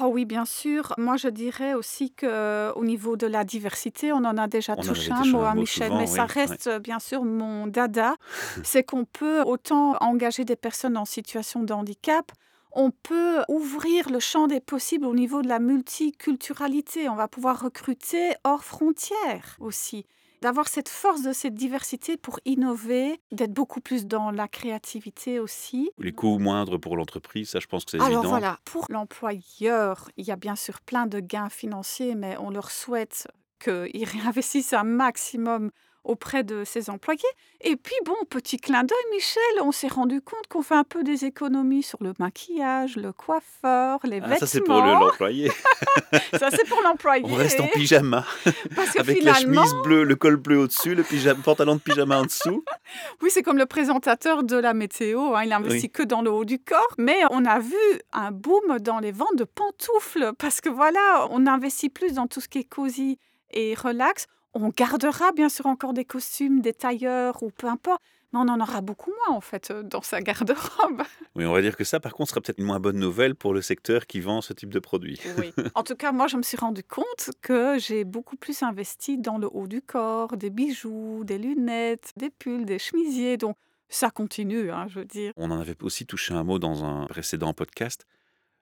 Oh 0.00 0.06
oui, 0.06 0.24
bien 0.24 0.44
sûr. 0.44 0.94
Moi, 0.96 1.16
je 1.16 1.28
dirais 1.28 1.74
aussi 1.74 2.10
qu'au 2.12 2.84
niveau 2.84 3.16
de 3.16 3.26
la 3.26 3.44
diversité, 3.44 4.12
on 4.12 4.24
en 4.24 4.38
a 4.38 4.48
déjà 4.48 4.74
On 4.78 4.82
touché 4.82 5.12
un 5.12 5.24
mot, 5.26 5.42
mot 5.42 5.60
Michel, 5.60 5.88
souvent, 5.88 6.00
mais 6.00 6.06
ça 6.06 6.24
reste 6.24 6.66
euh, 6.68 6.78
bien 6.78 6.98
sûr 6.98 7.24
mon 7.24 7.66
dada. 7.66 8.16
c'est 8.64 8.82
qu'on 8.82 9.04
peut 9.04 9.42
autant 9.42 9.96
engager 10.00 10.44
des 10.44 10.56
personnes 10.56 10.96
en 10.96 11.04
situation 11.04 11.62
de 11.62 11.72
handicap, 11.72 12.32
on 12.72 12.90
peut 12.90 13.42
ouvrir 13.48 14.10
le 14.10 14.18
champ 14.18 14.46
des 14.46 14.60
possibles 14.60 15.06
au 15.06 15.14
niveau 15.14 15.42
de 15.42 15.48
la 15.48 15.58
multiculturalité. 15.60 17.08
On 17.08 17.14
va 17.14 17.28
pouvoir 17.28 17.60
recruter 17.60 18.34
hors 18.42 18.64
frontières 18.64 19.56
aussi. 19.60 20.06
D'avoir 20.44 20.68
cette 20.68 20.90
force 20.90 21.22
de 21.22 21.32
cette 21.32 21.54
diversité 21.54 22.18
pour 22.18 22.38
innover, 22.44 23.18
d'être 23.32 23.54
beaucoup 23.54 23.80
plus 23.80 24.04
dans 24.04 24.30
la 24.30 24.46
créativité 24.46 25.40
aussi. 25.40 25.90
Les 25.98 26.12
coûts 26.12 26.38
moindres 26.38 26.78
pour 26.78 26.98
l'entreprise, 26.98 27.48
ça 27.48 27.60
je 27.60 27.66
pense 27.66 27.86
que 27.86 27.92
c'est 27.92 27.96
Alors 27.96 28.18
évident. 28.18 28.28
voilà, 28.28 28.58
pour 28.66 28.84
l'employeur, 28.90 30.10
il 30.18 30.26
y 30.26 30.30
a 30.30 30.36
bien 30.36 30.54
sûr 30.54 30.82
plein 30.82 31.06
de 31.06 31.18
gains 31.18 31.48
financiers, 31.48 32.14
mais 32.14 32.36
on 32.36 32.50
leur 32.50 32.70
souhaite 32.70 33.26
qu'ils 33.58 34.04
réinvestissent 34.04 34.74
un 34.74 34.84
maximum 34.84 35.70
auprès 36.04 36.44
de 36.44 36.64
ses 36.64 36.90
employés. 36.90 37.20
Et 37.62 37.76
puis 37.76 37.94
bon, 38.04 38.14
petit 38.28 38.58
clin 38.58 38.84
d'œil, 38.84 38.96
Michel, 39.12 39.42
on 39.62 39.72
s'est 39.72 39.88
rendu 39.88 40.20
compte 40.20 40.46
qu'on 40.48 40.62
fait 40.62 40.74
un 40.74 40.84
peu 40.84 41.02
des 41.02 41.24
économies 41.24 41.82
sur 41.82 41.98
le 42.02 42.12
maquillage, 42.18 42.96
le 42.96 43.12
coiffeur, 43.12 44.00
les 44.04 44.18
Ah, 44.18 44.28
vêtements. 44.28 44.36
ça 44.38 44.46
c'est 44.46 44.60
pour 44.60 44.82
le- 44.82 44.90
l'employé. 44.92 45.50
Ça, 46.38 46.48
c'est 46.50 46.68
pour 46.68 46.80
l'employé. 46.82 47.24
On 47.28 47.34
reste 47.34 47.58
en 47.60 47.66
pyjama. 47.68 48.24
Parce 48.76 48.90
que 48.92 49.00
Avec 49.00 49.22
la 49.22 49.34
finalement, 49.34 49.64
chemise 49.64 49.82
bleue, 49.82 50.04
le 50.04 50.14
col 50.14 50.36
bleu 50.36 50.58
au-dessus, 50.58 50.94
le 50.94 51.02
pyjama, 51.02 51.40
pantalon 51.42 51.74
de 51.76 51.80
pyjama 51.80 52.18
en 52.20 52.24
dessous. 52.24 52.64
Oui, 53.20 53.30
c'est 53.32 53.42
comme 53.42 53.58
le 53.58 53.66
présentateur 53.66 54.44
de 54.44 54.56
la 54.56 54.74
météo. 54.74 55.34
hein, 55.34 55.42
il 55.44 55.52
investit 55.52 55.86
Oui. 55.86 55.90
que 55.90 56.02
dans 56.04 56.22
le 56.22 56.30
haut 56.30 56.44
du 56.44 56.58
corps. 56.60 56.94
Mais 56.98 57.18
on 57.30 57.44
a 57.44 57.58
vu 57.58 57.74
un 58.12 58.30
boom 58.30 58.78
dans 58.80 59.00
les 59.00 59.10
ventes 59.12 59.36
de 59.36 59.44
pantoufles 59.44 60.32
parce 60.38 60.60
que 60.60 60.68
voilà, 60.68 61.26
on 61.30 61.46
investit 61.48 61.88
plus 61.88 62.12
dans 62.12 62.26
tout 62.28 62.40
ce 62.40 62.48
qui 62.48 62.58
est 62.58 62.64
cosy 62.68 63.18
et 63.50 63.74
relax. 63.74 64.26
On 64.54 64.68
gardera 64.68 65.32
bien 65.32 65.48
sûr 65.48 65.66
encore 65.66 65.92
des 65.92 66.04
costumes, 66.04 66.60
des 66.60 66.72
tailleurs 66.72 67.42
ou 67.42 67.50
peu 67.50 67.66
importe, 67.66 68.00
mais 68.32 68.38
on 68.38 68.48
en 68.48 68.60
aura 68.60 68.80
beaucoup 68.80 69.10
moins 69.10 69.36
en 69.36 69.40
fait 69.40 69.72
euh, 69.72 69.82
dans 69.82 70.00
sa 70.00 70.20
garde-robe. 70.20 71.02
Oui, 71.34 71.44
on 71.44 71.52
va 71.52 71.60
dire 71.60 71.76
que 71.76 71.82
ça, 71.82 71.98
par 71.98 72.12
contre, 72.12 72.30
sera 72.30 72.40
peut-être 72.40 72.60
une 72.60 72.66
moins 72.66 72.78
bonne 72.78 72.98
nouvelle 72.98 73.34
pour 73.34 73.52
le 73.52 73.60
secteur 73.62 74.06
qui 74.06 74.20
vend 74.20 74.40
ce 74.42 74.52
type 74.52 74.70
de 74.72 74.78
produit. 74.78 75.20
Oui. 75.38 75.52
En 75.74 75.82
tout 75.82 75.96
cas, 75.96 76.12
moi, 76.12 76.28
je 76.28 76.36
me 76.36 76.42
suis 76.42 76.56
rendu 76.56 76.84
compte 76.84 77.30
que 77.42 77.78
j'ai 77.78 78.04
beaucoup 78.04 78.36
plus 78.36 78.62
investi 78.62 79.18
dans 79.18 79.38
le 79.38 79.48
haut 79.52 79.66
du 79.66 79.82
corps, 79.82 80.36
des 80.36 80.50
bijoux, 80.50 81.24
des 81.24 81.38
lunettes, 81.38 82.12
des 82.16 82.30
pulls, 82.30 82.64
des 82.64 82.78
chemisiers. 82.78 83.36
Donc, 83.36 83.56
ça 83.88 84.10
continue, 84.10 84.70
hein, 84.70 84.86
je 84.88 85.00
veux 85.00 85.04
dire. 85.04 85.32
On 85.36 85.50
en 85.50 85.58
avait 85.58 85.76
aussi 85.82 86.06
touché 86.06 86.32
un 86.32 86.44
mot 86.44 86.60
dans 86.60 86.84
un 86.84 87.06
précédent 87.06 87.54
podcast. 87.54 88.06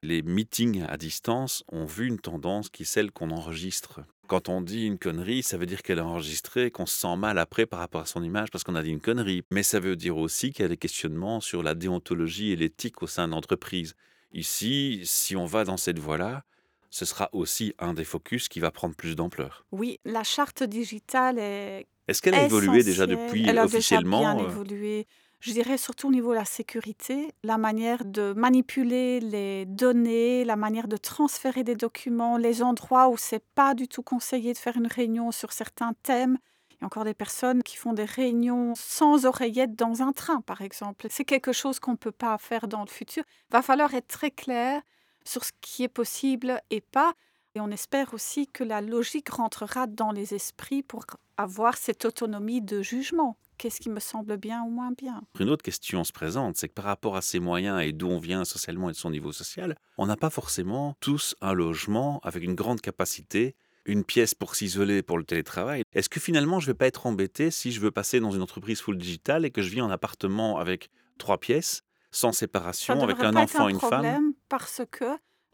Les 0.03 0.23
meetings 0.23 0.85
à 0.89 0.97
distance 0.97 1.65
ont 1.71 1.85
vu 1.85 2.09
une 2.09 2.19
tendance 2.19 2.71
qui 2.71 2.83
est 2.83 2.87
celle 2.87 3.11
qu'on 3.13 3.31
enregistre. 3.31 4.01
Quand 4.33 4.49
on 4.49 4.63
dit 4.63 4.87
une 4.87 4.97
connerie, 4.97 5.43
ça 5.43 5.59
veut 5.59 5.67
dire 5.67 5.83
qu'elle 5.83 5.99
est 5.99 6.01
enregistrée, 6.01 6.71
qu'on 6.71 6.87
se 6.87 6.99
sent 6.99 7.17
mal 7.19 7.37
après 7.37 7.67
par 7.67 7.81
rapport 7.81 8.01
à 8.01 8.07
son 8.07 8.23
image 8.23 8.51
parce 8.51 8.65
qu'on 8.65 8.75
a 8.77 8.83
dit 8.83 8.89
une 8.89 8.99
connerie. 8.99 9.43
Mais 9.51 9.63
ça 9.63 9.79
veut 9.79 9.95
dire 9.95 10.17
aussi 10.17 10.55
qu'il 10.55 10.63
y 10.63 10.65
a 10.65 10.71
des 10.71 10.79
questionnements 10.79 11.43
sur 11.43 11.63
la 11.63 11.75
déontologie 11.75 12.51
et 12.51 12.57
l'éthique 12.57 13.03
au 13.03 13.07
sein 13.07 13.29
de 13.29 13.33
l'entreprise. 13.33 13.95
Ici, 14.33 15.03
si 15.05 15.37
on 15.37 15.45
va 15.45 15.65
dans 15.65 15.77
cette 15.77 15.99
voie-là, 15.99 16.45
ce 16.89 17.05
sera 17.05 17.29
aussi 17.35 17.75
un 17.79 17.93
des 17.93 18.05
focus 18.05 18.49
qui 18.49 18.59
va 18.59 18.71
prendre 18.71 18.95
plus 18.95 19.17
d'ampleur. 19.17 19.67
Oui, 19.71 20.01
la 20.07 20.23
charte 20.23 20.63
digitale 20.63 21.39
est 21.39 21.87
Est-ce 22.09 22.23
qu'elle 22.23 22.35
a 22.35 22.47
évolué 22.47 22.83
déjà 22.83 23.07
depuis 23.07 23.47
Elle 23.47 23.59
a 23.59 23.67
officiellement 23.67 24.21
déjà 24.21 24.35
bien 24.35 24.45
euh, 24.47 24.49
évolué. 24.49 25.07
Je 25.43 25.51
dirais 25.51 25.77
surtout 25.77 26.07
au 26.07 26.13
niveau 26.13 26.31
de 26.31 26.37
la 26.37 26.45
sécurité, 26.45 27.35
la 27.43 27.59
manière 27.59 28.05
de 28.05 28.33
manipuler 28.33 29.19
les 29.19 29.67
données, 29.67 30.45
la 30.45 30.55
manière 30.55 30.87
de 30.87 30.97
transférer 30.97 31.65
des 31.65 31.75
documents, 31.75 32.37
les 32.37 32.63
endroits 32.63 33.09
où 33.09 33.17
c'est 33.17 33.45
pas 33.57 33.75
du 33.75 33.89
tout 33.89 34.05
conseillé 34.05 34.53
de 34.53 34.59
faire 34.59 34.77
une 34.77 34.87
réunion 34.87 35.33
sur 35.33 35.51
certains 35.53 35.95
thèmes. 36.05 36.39
Il 36.71 36.75
y 36.75 36.85
a 36.85 36.87
encore 36.87 37.03
des 37.03 37.13
personnes 37.13 37.65
qui 37.65 37.77
font 37.77 37.93
des 37.93 38.05
réunions 38.05 38.75
sans 38.77 39.27
oreillette 39.27 39.75
dans 39.75 40.01
un 40.01 40.13
train, 40.13 40.43
par 40.43 40.63
exemple. 40.63 41.09
C'est 41.11 41.25
quelque 41.25 41.53
chose 41.53 41.81
qu'on 41.81 41.93
ne 41.93 41.97
peut 41.97 42.13
pas 42.13 42.39
faire 42.39 42.69
dans 42.69 42.83
le 42.83 42.89
futur. 42.89 43.25
Il 43.51 43.55
va 43.55 43.63
falloir 43.63 43.93
être 43.95 44.07
très 44.07 44.31
clair 44.31 44.81
sur 45.25 45.43
ce 45.43 45.51
qui 45.61 45.83
est 45.83 45.89
possible 45.89 46.63
et 46.71 46.81
pas. 46.81 47.15
Et 47.57 47.61
on 47.61 47.73
espère 47.73 48.15
aussi 48.15 48.47
que 48.47 48.63
la 48.63 48.81
logique 48.81 49.31
rentrera 49.31 49.89
dans 49.89 50.13
les 50.13 50.35
esprits 50.35 50.85
pour 50.85 51.05
avoir 51.37 51.77
cette 51.77 52.05
autonomie 52.05 52.63
de 52.63 52.81
jugement. 52.81 53.37
Qu'est-ce 53.63 53.79
qui 53.79 53.91
me 53.91 54.01
semble 54.01 54.39
bien 54.39 54.65
ou 54.65 54.71
moins 54.71 54.91
bien 54.91 55.23
Une 55.39 55.49
autre 55.49 55.63
question 55.63 56.03
se 56.03 56.11
présente, 56.11 56.57
c'est 56.57 56.67
que 56.67 56.75
par 56.75 56.85
rapport 56.87 57.15
à 57.15 57.23
ses 57.23 57.39
moyens 57.39 57.81
et 57.81 57.93
d'où 57.93 58.09
on 58.09 58.19
vient 58.19 58.45
socialement 58.45 58.89
et 58.91 58.93
de 58.93 58.97
son 58.97 59.09
niveau 59.09 59.31
social, 59.31 59.77
on 59.99 60.07
n'a 60.07 60.17
pas 60.17 60.31
forcément 60.31 60.97
tous 60.99 61.37
un 61.41 61.53
logement 61.53 62.19
avec 62.25 62.43
une 62.43 62.57
grande 62.57 62.81
capacité, 62.81 63.55
une 63.85 64.03
pièce 64.03 64.35
pour 64.35 64.57
s'isoler 64.57 65.05
pour 65.05 65.17
le 65.17 65.23
télétravail. 65.23 65.85
Est-ce 65.93 66.09
que 66.09 66.19
finalement 66.19 66.59
je 66.59 66.67
ne 66.67 66.73
vais 66.73 66.77
pas 66.77 66.89
être 66.89 67.07
embêté 67.07 67.53
si 67.53 67.71
je 67.71 67.79
veux 67.79 67.93
passer 67.93 68.19
dans 68.19 68.33
une 68.33 68.43
entreprise 68.43 68.81
full 68.81 68.99
digital 68.99 69.45
et 69.45 69.53
que 69.53 69.63
je 69.63 69.71
vis 69.71 69.81
en 69.81 69.91
appartement 69.91 70.59
avec 70.59 70.91
trois 71.19 71.39
pièces, 71.39 71.83
sans 72.11 72.33
séparation, 72.33 73.01
avec 73.05 73.21
un 73.21 73.33
pas 73.33 73.43
être 73.43 73.55
enfant, 73.55 73.67
un 73.67 73.69
une 73.69 73.79
femme? 73.79 73.91
problème 74.03 74.33
parce 74.49 74.83
que 74.91 75.05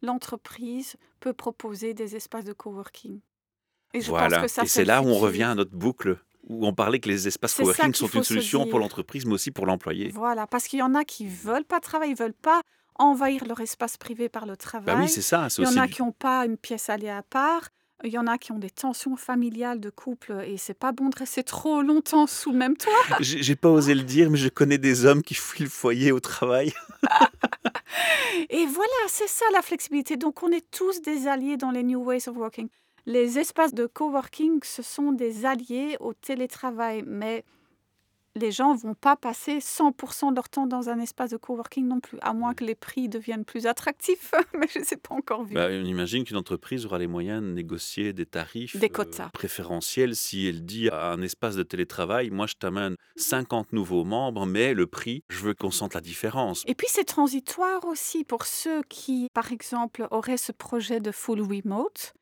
l'entreprise 0.01 0.97
peut 1.21 1.35
proposer 1.35 1.93
des 1.93 2.17
espaces 2.17 2.47
de 2.47 2.55
coworking. 2.55 3.21
Et 3.95 4.01
je 4.01 4.09
Voilà. 4.09 4.41
pense 4.41 4.43
que 4.43 4.49
ça, 4.49 4.63
et 4.63 4.67
c'est 4.67 4.85
là 4.85 5.03
où 5.03 5.07
on 5.07 5.19
revient 5.19 5.45
à 5.45 5.55
notre 5.55 5.75
boucle, 5.75 6.19
où 6.49 6.67
on 6.67 6.73
parlait 6.75 6.99
que 6.99 7.09
les 7.09 7.29
espaces 7.29 7.55
coworking 7.55 7.95
sont 7.95 8.09
une 8.09 8.25
solution 8.25 8.67
pour 8.67 8.79
l'entreprise, 8.79 9.25
mais 9.27 9.35
aussi 9.35 9.51
pour 9.51 9.67
l'employé. 9.67 10.09
Voilà, 10.15 10.47
parce 10.47 10.67
qu'il 10.67 10.79
y 10.81 10.83
en 10.83 10.95
a 10.95 11.05
qui 11.05 11.27
veulent 11.29 11.65
pas 11.65 11.79
travailler, 11.81 12.13
ils 12.13 12.17
veulent 12.19 12.33
pas 12.33 12.63
envahir 12.99 13.45
leur 13.47 13.61
espace 13.61 13.97
privé 13.97 14.29
par 14.29 14.45
le 14.47 14.53
Bah 14.53 14.57
travail. 14.57 14.97
oui, 15.03 15.09
c'est 15.09 15.23
ça. 15.23 15.47
Il 15.59 15.65
y 15.65 15.67
en 15.69 15.77
a 15.77 15.87
du- 15.87 15.93
qui 15.93 16.03
n'ont 16.03 16.11
pas 16.13 16.45
une 16.47 16.57
pièce 16.57 16.89
allée 16.91 17.09
à 17.11 17.23
part. 17.23 17.69
Il 18.05 18.11
y 18.13 18.19
en 18.19 18.27
a 18.29 18.39
qui 18.39 18.53
ont 18.53 18.59
des 18.61 18.71
tensions 18.71 19.17
familiales 19.17 19.81
de 19.81 19.91
couple 19.91 20.45
et 20.47 20.57
c'est 20.57 20.73
pas 20.79 20.93
bon 20.93 21.09
de 21.09 21.17
rester 21.19 21.43
trop 21.43 21.83
longtemps 21.83 22.27
sous 22.29 22.53
le 22.53 22.59
même 22.59 22.77
toit. 22.77 22.93
J'ai 23.21 23.43
j'ai 23.43 23.57
pas 23.57 23.69
osé 23.71 23.93
le 23.95 24.03
dire, 24.05 24.31
mais 24.31 24.39
je 24.39 24.49
connais 24.49 24.79
des 24.79 25.05
hommes 25.05 25.23
qui 25.23 25.35
fuient 25.35 25.65
le 25.65 25.69
foyer 25.69 26.13
au 26.13 26.21
travail. 26.21 26.73
Et 28.51 28.67
voilà, 28.67 28.93
c'est 29.09 29.29
ça 29.29 29.45
la 29.53 29.63
flexibilité. 29.63 30.17
Donc 30.17 30.43
on 30.43 30.51
est 30.53 30.65
tous 30.71 31.03
des 31.03 31.27
alliés 31.27 31.57
dans 31.57 31.71
les 31.71 31.83
New 31.83 32.03
Ways 32.05 32.29
of 32.29 32.37
Working. 32.37 32.69
Les 33.09 33.39
espaces 33.39 33.73
de 33.73 33.87
coworking, 33.87 34.61
ce 34.63 34.83
sont 34.83 35.13
des 35.13 35.47
alliés 35.47 35.97
au 35.99 36.13
télétravail, 36.13 37.03
mais 37.07 37.43
les 38.37 38.53
gens 38.53 38.75
vont 38.75 38.93
pas 38.93 39.17
passer 39.17 39.61
100% 39.61 40.29
de 40.29 40.35
leur 40.35 40.51
temps 40.51 40.67
dans 40.67 40.91
un 40.91 41.01
espace 41.01 41.31
de 41.31 41.39
coworking 41.39 41.89
non 41.89 42.01
plus, 42.01 42.19
à 42.21 42.35
moins 42.35 42.53
que 42.53 42.65
les 42.65 42.75
prix 42.75 43.09
deviennent 43.09 43.47
plus 43.47 43.65
attractifs, 43.65 44.35
mais 44.55 44.69
je 44.69 44.81
ne 44.81 44.85
sais 44.85 44.99
pas 44.99 45.15
encore 45.15 45.43
vu. 45.43 45.55
Bah, 45.55 45.69
on 45.71 45.87
imagine 45.87 46.23
qu'une 46.23 46.37
entreprise 46.37 46.85
aura 46.85 46.99
les 46.99 47.07
moyens 47.07 47.43
de 47.43 47.49
négocier 47.49 48.13
des 48.13 48.27
tarifs 48.27 48.77
Des 48.77 48.89
euh, 48.89 48.91
quotas. 48.91 49.31
préférentiels 49.31 50.15
si 50.15 50.47
elle 50.47 50.67
dit 50.67 50.91
à 50.91 51.11
un 51.11 51.23
espace 51.23 51.57
de 51.57 51.63
télétravail, 51.63 52.29
moi 52.29 52.47
je 52.47 52.57
t'amène 52.57 52.95
50 53.17 53.73
nouveaux 53.73 54.05
membres, 54.05 54.45
mais 54.45 54.75
le 54.75 54.87
prix, 54.87 55.25
je 55.31 55.39
veux 55.39 55.55
qu'on 55.55 55.71
sente 55.71 55.95
la 55.95 56.03
différence. 56.03 56.63
Et 56.67 56.75
puis 56.75 56.89
c'est 56.91 57.05
transitoire 57.05 57.87
aussi 57.87 58.25
pour 58.25 58.45
ceux 58.45 58.83
qui, 58.83 59.29
par 59.33 59.51
exemple, 59.51 60.07
auraient 60.11 60.37
ce 60.37 60.53
projet 60.53 61.01
de 61.01 61.11
full 61.11 61.41
remote, 61.41 62.13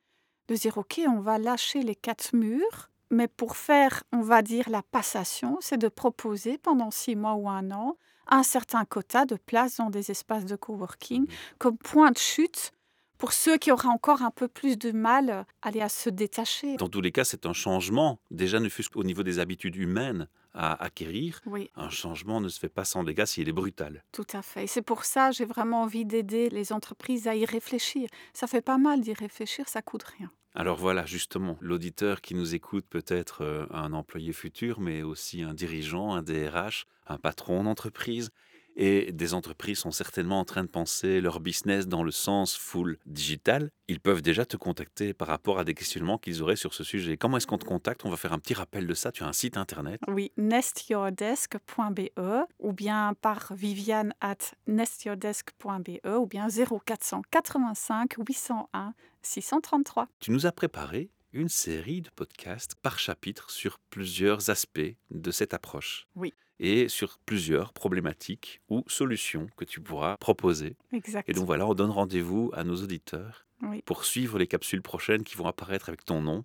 de 0.49 0.55
dire 0.55 0.79
ok, 0.79 1.01
on 1.09 1.21
va 1.21 1.39
lâcher 1.39 1.83
les 1.83 1.95
quatre 1.95 2.35
murs, 2.35 2.91
mais 3.11 3.29
pour 3.29 3.57
faire, 3.57 4.03
on 4.13 4.21
va 4.21 4.43
dire, 4.43 4.69
la 4.71 4.83
passation, 4.83 5.59
c'est 5.61 5.79
de 5.79 5.89
proposer 5.89 6.59
pendant 6.59 6.91
six 6.91 7.17
mois 7.17 7.35
ou 7.35 7.49
un 7.49 7.71
an 7.71 7.97
un 8.29 8.43
certain 8.43 8.85
quota 8.85 9.25
de 9.25 9.37
places 9.37 9.77
dans 9.77 9.89
des 9.91 10.11
espaces 10.11 10.47
de 10.47 10.57
coworking 10.57 11.23
Mhm. 11.23 11.29
comme 11.59 11.79
point 11.79 12.11
de 12.11 12.19
chute 12.19 12.73
pour 13.19 13.33
ceux 13.33 13.57
qui 13.57 13.71
auraient 13.71 13.87
encore 13.89 14.23
un 14.23 14.33
peu 14.33 14.49
plus 14.49 14.77
de 14.77 14.91
mal 14.91 15.31
à 15.31 15.47
aller 15.63 15.81
à 15.81 15.89
se 15.89 16.11
détacher. 16.11 16.77
Dans 16.77 16.89
tous 16.89 17.01
les 17.01 17.13
cas, 17.13 17.25
c'est 17.25 17.47
un 17.47 17.53
changement, 17.53 18.19
déjà 18.33 18.59
ne 18.61 18.69
fût-ce 18.69 18.91
qu'au 18.91 19.05
niveau 19.05 19.23
des 19.23 19.39
habitudes 19.39 19.77
humaines 19.77 20.27
à 20.57 20.83
acquérir. 20.83 21.40
Oui, 21.47 21.71
Un 21.77 21.90
changement 21.90 22.40
ne 22.40 22.49
se 22.49 22.59
fait 22.59 22.69
pas 22.69 22.85
sans 22.85 23.05
dégâts 23.05 23.27
s'il 23.27 23.49
est 23.49 23.53
brutal. 23.53 24.03
tout 24.12 24.27
à 24.33 24.42
fait. 24.42 24.64
Et 24.64 24.66
c'est 24.66 24.83
pour 24.83 25.05
ça 25.05 25.29
que 25.31 25.37
j'ai 25.37 25.45
vraiment 25.45 25.83
envie 25.83 26.05
d'aider 26.05 26.49
les 26.51 26.73
entreprises 26.73 27.29
à 27.29 27.35
y 27.37 27.45
réfléchir. 27.45 28.09
Ça 28.33 28.47
fait 28.47 28.62
pas 28.62 28.79
mal 28.79 29.01
d'y 29.03 29.12
réfléchir, 29.12 29.69
ça 29.69 29.83
coûte 29.83 30.03
rien. 30.05 30.31
Alors 30.55 30.79
voilà, 30.79 31.05
justement, 31.05 31.59
l'auditeur 31.61 32.23
qui 32.23 32.35
nous 32.35 32.55
écoute 32.55 32.87
peut 32.88 33.05
être 33.09 33.42
euh, 33.42 33.66
un 33.71 33.92
employé 33.92 34.33
futur, 34.33 34.81
mais 34.81 35.03
aussi 35.03 35.42
un 35.42 35.53
dirigeant, 35.53 36.14
un 36.14 36.23
DRH, 36.23 36.87
un 37.07 37.19
patron 37.19 37.64
d'entreprise. 37.64 38.31
Et 38.77 39.11
des 39.12 39.33
entreprises 39.33 39.79
sont 39.79 39.91
certainement 39.91 40.39
en 40.39 40.45
train 40.45 40.62
de 40.62 40.69
penser 40.69 41.21
leur 41.23 41.41
business 41.41 41.89
dans 41.89 42.03
le 42.03 42.11
sens 42.11 42.57
full 42.57 42.99
digital. 43.07 43.71
Ils 43.89 44.01
peuvent 44.01 44.21
déjà 44.21 44.45
te 44.45 44.59
contacter 44.59 45.15
par 45.15 45.29
rapport 45.29 45.59
à 45.59 45.65
des 45.65 45.73
questionnements 45.75 46.19
qu'ils 46.19 46.43
auraient 46.43 46.57
sur 46.57 46.75
ce 46.75 46.85
sujet. 46.85 47.17
Comment 47.17 47.39
est-ce 47.39 47.47
qu'on 47.47 47.57
te 47.57 47.65
contacte? 47.65 48.05
On 48.05 48.11
va 48.11 48.17
faire 48.17 48.35
un 48.35 48.39
petit 48.39 48.55
rappel 48.55 48.87
de 48.87 48.95
ça. 48.95 49.12
Tu 49.12 49.23
as 49.23 49.27
un 49.27 49.33
site 49.33 49.57
internet. 49.57 50.01
Oui, 50.09 50.31
nestyourdesk.be 50.37 52.11
ou 52.59 52.73
bien 52.73 53.15
par 53.21 53.55
viviane 53.55 54.12
at 54.21 54.37
nestyourdesk.be 54.67 56.07
ou 56.07 56.27
bien 56.27 56.49
0485 56.49 58.17
801 58.19 58.95
633. 59.23 60.09
Tu 60.21 60.31
nous 60.31 60.47
as 60.47 60.53
préparé 60.53 61.11
une 61.33 61.49
série 61.49 62.03
de 62.03 62.11
podcasts 62.11 62.75
par 62.77 62.99
chapitre 62.99 63.51
sur 63.51 63.79
plusieurs 63.91 64.51
aspects 64.51 64.95
de 65.11 65.31
cette 65.31 65.55
approche. 65.55 66.07
Oui. 66.15 66.33
Et 66.59 66.88
sur 66.88 67.19
plusieurs 67.27 67.73
problématiques 67.75 68.61
ou 68.71 68.83
solutions 68.87 69.47
que 69.57 69.64
tu 69.64 69.81
pourras 69.81 70.16
proposer. 70.16 70.77
Exact. 70.92 71.29
Et 71.29 71.33
donc 71.35 71.45
voilà, 71.47 71.66
on 71.66 71.75
donne 71.75 71.90
rendez-vous 71.90 72.51
à 72.55 72.64
nos 72.64 72.77
auditeurs 72.77 73.47
Oui. 73.62 73.83
pour 73.85 74.05
suivre 74.05 74.38
les 74.38 74.47
capsules 74.47 74.83
prochaines 74.83 75.23
qui 75.25 75.37
vont 75.37 75.47
apparaître 75.47 75.88
avec 75.90 76.05
ton 76.05 76.23
nom. 76.23 76.45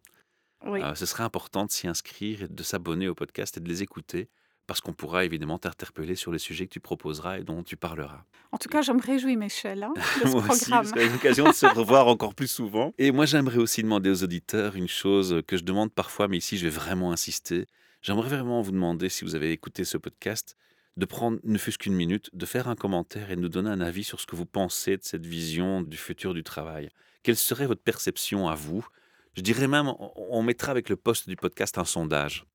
Oui. 0.65 0.81
Euh, 0.83 0.93
ce 0.95 1.05
serait 1.05 1.23
important 1.23 1.65
de 1.65 1.71
s'y 1.71 1.87
inscrire 1.87 2.43
et 2.43 2.47
de 2.47 2.63
s'abonner 2.63 3.07
au 3.07 3.15
podcast 3.15 3.57
et 3.57 3.61
de 3.61 3.69
les 3.69 3.83
écouter 3.83 4.29
parce 4.67 4.79
qu'on 4.79 4.93
pourra 4.93 5.25
évidemment 5.25 5.57
t'interpeller 5.57 6.15
sur 6.15 6.31
les 6.31 6.37
sujets 6.39 6.65
que 6.67 6.71
tu 6.73 6.79
proposeras 6.79 7.39
et 7.39 7.43
dont 7.43 7.63
tu 7.63 7.75
parleras. 7.75 8.23
En 8.51 8.57
tout 8.57 8.69
cas, 8.69 8.81
je 8.81 8.91
me 8.91 9.01
réjouis, 9.01 9.35
Michel, 9.35 9.83
hein, 9.83 9.91
de 9.95 10.01
ce 10.01 10.27
Moi 10.31 10.43
aussi, 10.49 10.65
programme. 10.65 10.85
ça 10.85 10.89
sera 10.91 11.03
une 11.03 11.15
occasion 11.15 11.45
de 11.47 11.51
se 11.53 11.65
revoir 11.75 12.07
encore 12.07 12.35
plus 12.35 12.47
souvent. 12.47 12.93
Et 12.97 13.11
moi, 13.11 13.25
j'aimerais 13.25 13.57
aussi 13.57 13.81
demander 13.81 14.09
aux 14.09 14.23
auditeurs 14.23 14.75
une 14.75 14.87
chose 14.87 15.41
que 15.47 15.57
je 15.57 15.63
demande 15.63 15.91
parfois, 15.93 16.27
mais 16.27 16.37
ici, 16.37 16.57
je 16.57 16.63
vais 16.63 16.69
vraiment 16.69 17.11
insister. 17.11 17.65
J'aimerais 18.01 18.29
vraiment 18.29 18.61
vous 18.61 18.71
demander, 18.71 19.09
si 19.09 19.23
vous 19.25 19.35
avez 19.35 19.51
écouté 19.51 19.85
ce 19.85 19.97
podcast, 19.97 20.57
de 20.97 21.05
prendre 21.05 21.39
ne 21.43 21.57
fût-ce 21.57 21.77
qu'une 21.77 21.93
minute, 21.93 22.29
de 22.33 22.45
faire 22.45 22.67
un 22.67 22.75
commentaire 22.75 23.29
et 23.29 23.35
de 23.35 23.41
nous 23.41 23.49
donner 23.49 23.69
un 23.69 23.79
avis 23.79 24.03
sur 24.03 24.19
ce 24.19 24.25
que 24.25 24.35
vous 24.35 24.45
pensez 24.47 24.97
de 24.97 25.03
cette 25.03 25.25
vision 25.25 25.81
du 25.81 25.97
futur 25.97 26.33
du 26.33 26.43
travail. 26.43 26.89
Quelle 27.23 27.37
serait 27.37 27.67
votre 27.67 27.83
perception 27.83 28.49
à 28.49 28.55
vous? 28.55 28.85
Je 29.35 29.41
dirais 29.41 29.67
même, 29.67 29.93
on- 29.99 30.41
mettra 30.43 30.71
avec 30.71 30.89
le 30.89 30.95
poste 30.95 31.29
du 31.29 31.35
podcast 31.35 31.77
un 31.77 31.85
sondage. 31.85 32.45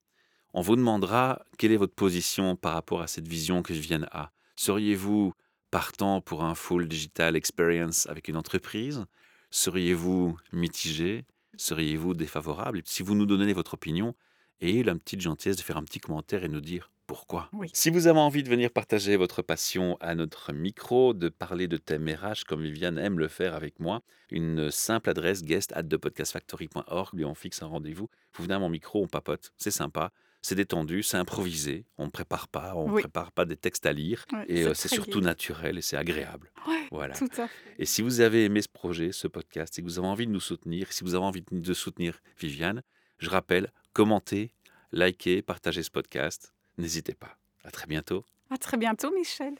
On 0.52 0.60
vous 0.60 0.76
demandera 0.76 1.44
quelle 1.58 1.70
est 1.72 1.76
votre 1.76 1.94
position 1.94 2.56
par 2.56 2.74
rapport 2.74 3.00
à 3.00 3.06
cette 3.06 3.28
vision 3.28 3.62
que 3.62 3.72
je 3.72 3.80
viens 3.80 4.04
à? 4.10 4.32
Seriez-vous 4.56 5.32
partant 5.70 6.20
pour 6.20 6.42
un 6.44 6.54
full 6.54 6.88
digital 6.88 7.36
experience 7.36 8.06
avec 8.08 8.28
une 8.28 8.36
entreprise? 8.36 9.04
Seriez-vous 9.50 10.36
mitigé? 10.52 11.24
Seriez-vous 11.56 12.14
défavorable? 12.14 12.82
Si 12.84 13.02
vous 13.02 13.14
nous 13.14 13.26
donnez 13.26 13.52
votre 13.52 13.74
opinion, 13.74 14.14
et 14.60 14.82
la 14.82 14.94
petite 14.94 15.20
gentillesse 15.20 15.56
de 15.56 15.62
faire 15.62 15.76
un 15.76 15.84
petit 15.84 16.00
commentaire 16.00 16.44
et 16.44 16.48
nous 16.48 16.60
dire 16.60 16.90
pourquoi. 17.06 17.48
Oui. 17.52 17.70
Si 17.72 17.88
vous 17.90 18.08
avez 18.08 18.18
envie 18.18 18.42
de 18.42 18.48
venir 18.48 18.70
partager 18.72 19.16
votre 19.16 19.40
passion 19.40 19.96
à 20.00 20.16
notre 20.16 20.52
micro, 20.52 21.14
de 21.14 21.28
parler 21.28 21.68
de 21.68 21.76
thèmes 21.76 22.08
RH 22.08 22.44
comme 22.48 22.62
Viviane 22.62 22.98
aime 22.98 23.18
le 23.20 23.28
faire 23.28 23.54
avec 23.54 23.78
moi, 23.78 24.02
une 24.30 24.72
simple 24.72 25.10
adresse 25.10 25.42
guest 25.44 25.72
at 25.76 25.84
thepodcastfactory.org, 25.84 27.14
lui 27.14 27.24
on 27.24 27.34
fixe 27.34 27.62
un 27.62 27.66
rendez-vous. 27.66 28.08
Vous 28.34 28.42
venez 28.42 28.54
à 28.54 28.58
mon 28.58 28.68
micro, 28.68 29.02
on 29.02 29.06
papote, 29.08 29.52
c'est 29.56 29.70
sympa. 29.70 30.12
C'est 30.42 30.54
détendu, 30.54 31.02
c'est 31.02 31.16
improvisé, 31.16 31.86
on 31.98 32.04
ne 32.06 32.10
prépare 32.10 32.46
pas, 32.46 32.74
on 32.76 32.86
ne 32.88 32.92
Oui. 32.94 33.02
prépare 33.02 33.32
pas 33.32 33.44
des 33.44 33.56
textes 33.56 33.84
à 33.86 33.92
lire, 33.92 34.24
Ouais, 34.32 34.44
et 34.48 34.62
c'est 34.74 34.92
euh, 34.92 34.94
surtout 34.96 35.20
naturel 35.20 35.76
et 35.78 35.82
c'est 35.82 35.96
agréable. 35.96 36.52
Ouais, 36.68 36.86
Voilà. 36.92 37.14
tout 37.14 37.28
à 37.38 37.48
fait. 37.48 37.54
Et 37.80 37.84
si 37.84 38.00
vous 38.00 38.20
avez 38.20 38.44
aimé 38.44 38.62
ce 38.62 38.68
projet, 38.68 39.10
ce 39.10 39.26
podcast, 39.26 39.76
et 39.78 39.82
que 39.82 39.86
vous 39.86 39.98
avez 39.98 40.06
envie 40.06 40.26
de 40.26 40.32
nous 40.32 40.38
soutenir, 40.40 40.92
si 40.92 41.02
vous 41.02 41.14
avez 41.16 41.24
envie 41.24 41.42
de 41.50 41.74
soutenir 41.74 42.20
Viviane, 42.38 42.82
je 43.18 43.28
rappelle, 43.28 43.72
commentez, 43.96 44.50
likez, 44.92 45.40
partagez 45.40 45.82
ce 45.82 45.90
podcast. 45.90 46.52
N'hésitez 46.76 47.14
pas. 47.14 47.38
À 47.64 47.70
très 47.70 47.86
bientôt. 47.86 48.26
À 48.50 48.58
très 48.58 48.76
bientôt, 48.76 49.10
Michel. 49.10 49.54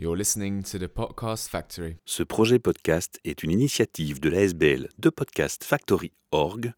You're 0.00 0.16
listening 0.16 0.64
to 0.64 0.80
the 0.80 0.88
Podcast 0.88 1.48
Factory. 1.48 1.98
Ce 2.06 2.24
projet 2.24 2.58
podcast 2.58 3.20
est 3.22 3.44
une 3.44 3.52
initiative 3.52 4.18
de 4.18 4.30
l'ASBL 4.30 4.88
de 4.98 5.08
Podcast 5.08 5.62
Factory 5.62 6.10
Org 6.32 6.72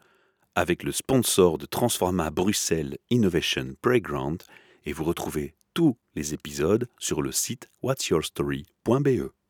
avec 0.54 0.82
le 0.82 0.92
sponsor 0.92 1.56
de 1.56 1.64
Transforma 1.64 2.30
Bruxelles 2.30 2.98
Innovation 3.08 3.76
Playground 3.80 4.42
et 4.84 4.92
vous 4.92 5.04
retrouvez 5.04 5.54
tous 5.72 5.96
les 6.14 6.34
épisodes 6.34 6.86
sur 6.98 7.22
le 7.22 7.32
site 7.32 7.70
whatsyourstory.be. 7.82 9.38